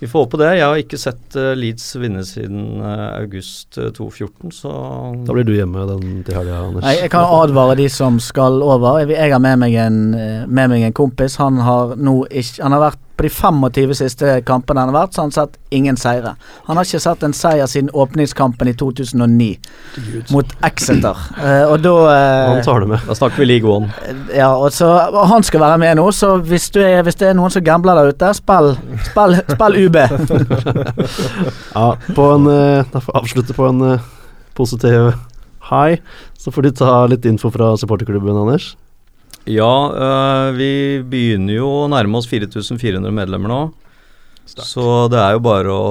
[0.00, 0.46] Vi får håpe det.
[0.56, 4.70] Jeg har ikke sett eh, Leeds vinne siden eh, august eh, 2014, så
[5.26, 6.86] Da blir du hjemme den til helga, Anders.
[6.86, 9.02] Nei, jeg kan advare de som skal over.
[9.04, 10.00] Jeg, har med meg, en,
[10.48, 11.36] med meg en kompis.
[11.42, 15.12] Han har nå ikke Han har vært på de 25 siste kampene han har vært,
[15.12, 16.32] så har han sett ingen seire.
[16.64, 19.50] Han har ikke sett en seier siden åpningskampen i 2009
[20.32, 21.20] mot Exeter.
[21.36, 22.14] Uh, og da uh,
[22.54, 23.04] Han tar det med.
[23.04, 23.92] da snakker vi League One.
[24.32, 27.28] Ja, og, så, og han skal være med nå, så hvis, du er, hvis det
[27.28, 28.72] er noen som gambler der ute, spill,
[29.10, 30.00] spill, spill UB.
[31.74, 33.82] Ja, på en eh, Da får jeg avslutte på en
[34.56, 35.12] positiv
[35.68, 36.00] high.
[36.40, 38.72] Så får du ta litt info fra supporterklubben, Anders.
[39.48, 40.72] Ja, øh, vi
[41.08, 43.60] begynner jo å nærme oss 4400 medlemmer nå.
[44.50, 45.90] Så det er jo bare å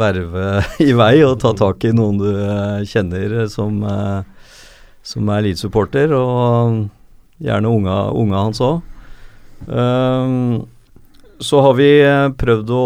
[0.00, 0.46] verve
[0.88, 4.58] i vei og ta tak i noen du øh, kjenner eh, som, øh,
[5.06, 6.90] som er Leeds-supporter, og
[7.40, 8.82] gjerne unga, unga hans òg.
[11.40, 12.84] så har vi eh, prøvd å,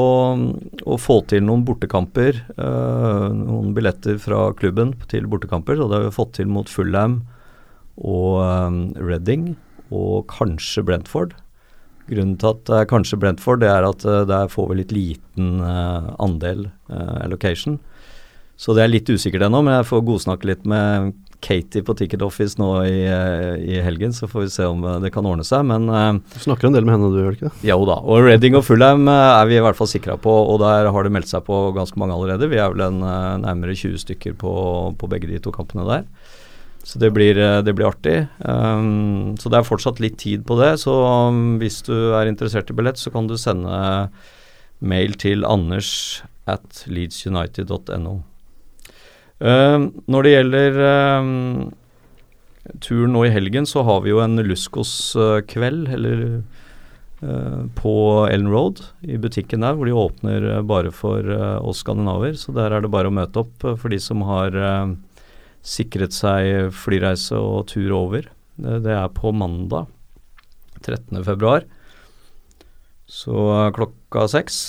[0.85, 2.45] å få til noen bortekamper.
[2.55, 7.23] noen billetter fra klubben til bortekamper, og det har vi fått til mot Fullham
[7.97, 8.43] og
[8.99, 9.55] Reading
[9.95, 11.35] og kanskje Brentford.
[12.11, 14.93] Grunnen til at det er kanskje Brentford, det er at eh, der får vi litt
[14.93, 17.79] liten eh, andel eh, allocation.
[18.61, 21.15] Så det er litt usikkert ennå, men jeg får godsnakke litt med
[21.45, 23.01] Katie på Ticket Office nå i,
[23.75, 25.65] i helgen, så får vi se om det kan ordne seg.
[25.69, 25.89] Men
[26.31, 27.65] Du snakker en del med henne, du gjør ikke det?
[27.69, 27.99] jo da.
[28.01, 31.05] Og Reading og Fulham eh, er vi i hvert fall sikra på, og der har
[31.05, 32.49] det meldt seg på ganske mange allerede.
[32.53, 33.03] Vi er vel en,
[33.45, 34.55] nærmere 20 stykker på,
[35.01, 36.07] på begge de to kampene der.
[36.85, 38.27] Så det blir, eh, det blir artig.
[38.45, 40.75] Um, så det er fortsatt litt tid på det.
[40.85, 44.11] Så um, hvis du er interessert i billett, så kan du sende
[44.85, 48.19] mail til anders at leedsunited.no.
[49.41, 51.73] Um, når det gjelder um,
[52.85, 56.23] turen nå i helgen, så har vi jo en Luskos-kveld, eller
[57.21, 57.95] eh, på
[58.31, 62.37] Ellen Road, i butikken der, hvor de åpner eh, bare for eh, oss skandinaver.
[62.41, 64.95] Så der er det bare å møte opp eh, for de som har eh,
[65.65, 68.29] sikret seg flyreise og tur over.
[68.55, 69.89] Det, er på mandag
[70.85, 71.25] 13.
[71.25, 71.65] februar.
[73.11, 74.61] Så eh, klokka seks.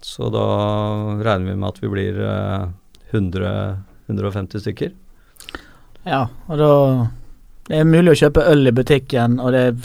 [0.00, 0.46] Så da
[1.20, 2.70] regner vi med at vi blir eh,
[3.12, 3.52] 100
[4.10, 4.94] 150 stykker.
[6.08, 6.72] Ja, og da
[7.70, 9.76] Det er mulig å kjøpe øl i butikken, og det er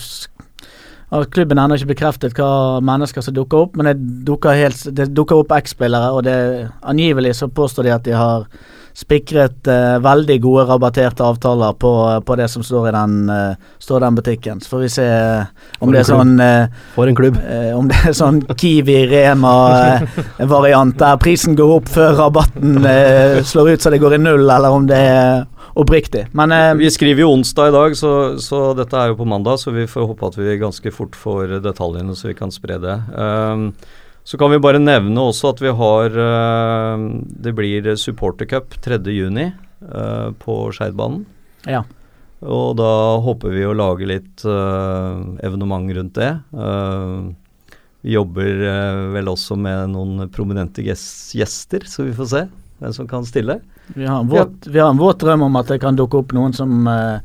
[1.14, 4.82] og Klubben har ennå ikke bekreftet hva mennesker som dukker opp, men det dukker, helt,
[4.98, 6.38] det dukker opp X-spillere, og det
[6.82, 8.48] angivelig så påstår de at de har
[8.96, 14.00] spikret eh, veldig gode rabatterte avtaler på, på det som står i den, eh, står
[14.06, 14.62] den butikken.
[14.64, 15.44] Så får vi se eh,
[15.84, 17.38] om det er sånn eh, For en klubb.
[17.44, 23.82] Eh, om det er sånn Kiwi-Rema-variant der prisen går opp før rabatten eh, slår ut
[23.84, 25.44] så det går i null, eller om det er
[25.76, 26.32] oppriktig.
[26.32, 29.60] Men eh, Vi skriver jo onsdag i dag, så, så dette er jo på mandag,
[29.60, 32.96] så vi får håpe at vi ganske fort får detaljene, så vi kan spre det.
[33.12, 33.76] Um,
[34.26, 37.04] så kan vi bare nevne også at vi har uh,
[37.46, 41.24] Det blir supportercup 3.6 uh, på Skeidbanen.
[41.70, 41.86] ja.
[42.46, 42.90] Og da
[43.26, 46.34] håper vi å lage litt uh, evenement rundt det.
[46.54, 47.32] Uh,
[48.06, 48.60] vi jobber
[49.16, 52.44] vel også med noen prominente gjester, så vi får se
[52.78, 53.60] hvem som kan stille.
[53.88, 56.34] Vi har, en våt, vi har en våt drøm om at det kan dukke opp
[56.36, 57.20] noen som eh,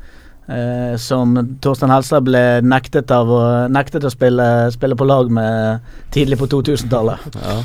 [0.51, 3.41] eh, Som Torstein Helstad ble nektet av å,
[3.71, 5.79] nektet å spille, spille på lag med
[6.11, 7.37] tidlig på 2000-tallet.
[7.39, 7.55] Ja.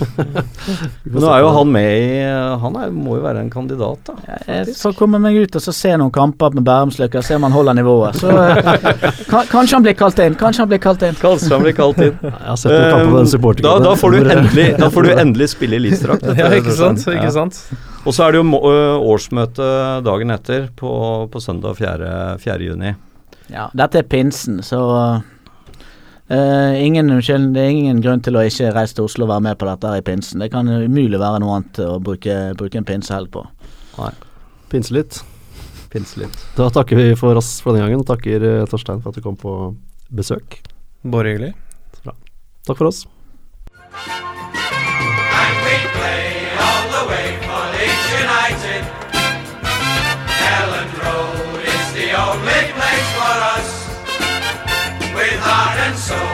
[1.17, 2.21] nå er jo han med i
[2.63, 4.39] Han er, må jo være en kandidat, da.
[4.47, 7.57] Jeg får komme meg ut og så se noen kamper med Bærumsløkka, se om han
[7.57, 8.21] holder nivået.
[8.23, 8.71] Så eh,
[9.31, 10.39] kan, Kanskje han blir kalt inn.
[10.39, 11.19] Kanskje han blir kalt inn.
[11.21, 12.15] Kanskje han blir kalt inn.
[12.27, 15.13] Jeg har sett noen kamper på den da, da, får du endelig, da får du
[15.17, 16.27] endelig spille i Lidstrakt.
[16.39, 17.07] Ja, ikke sant?
[17.11, 17.63] Ikke sant?
[18.07, 19.67] Og så er det jo må- årsmøte
[20.07, 20.91] dagen etter, på,
[21.33, 22.11] på søndag 4.
[22.39, 22.59] 4.
[22.69, 22.93] juni.
[23.51, 24.79] Ja, dette er pinsen, så
[26.31, 29.45] uh, ingen, unnskyld, Det er ingen grunn til å ikke reise til Oslo og være
[29.49, 30.43] med på dette her i pinsen.
[30.43, 33.45] Det kan umulig være noe annet å bruke, bruke en pinsehelg på.
[34.71, 35.21] Pinse litt.
[35.91, 36.39] Pinse litt.
[36.57, 39.23] Da takker vi for oss for denne gangen, og takker eh, Torstein for at du
[39.25, 39.53] kom på
[40.15, 40.59] besøk.
[41.07, 41.55] Bare hyggelig.
[42.67, 43.05] Takk for oss.
[43.95, 47.36] And we play all the way
[55.49, 56.26] heart and soul.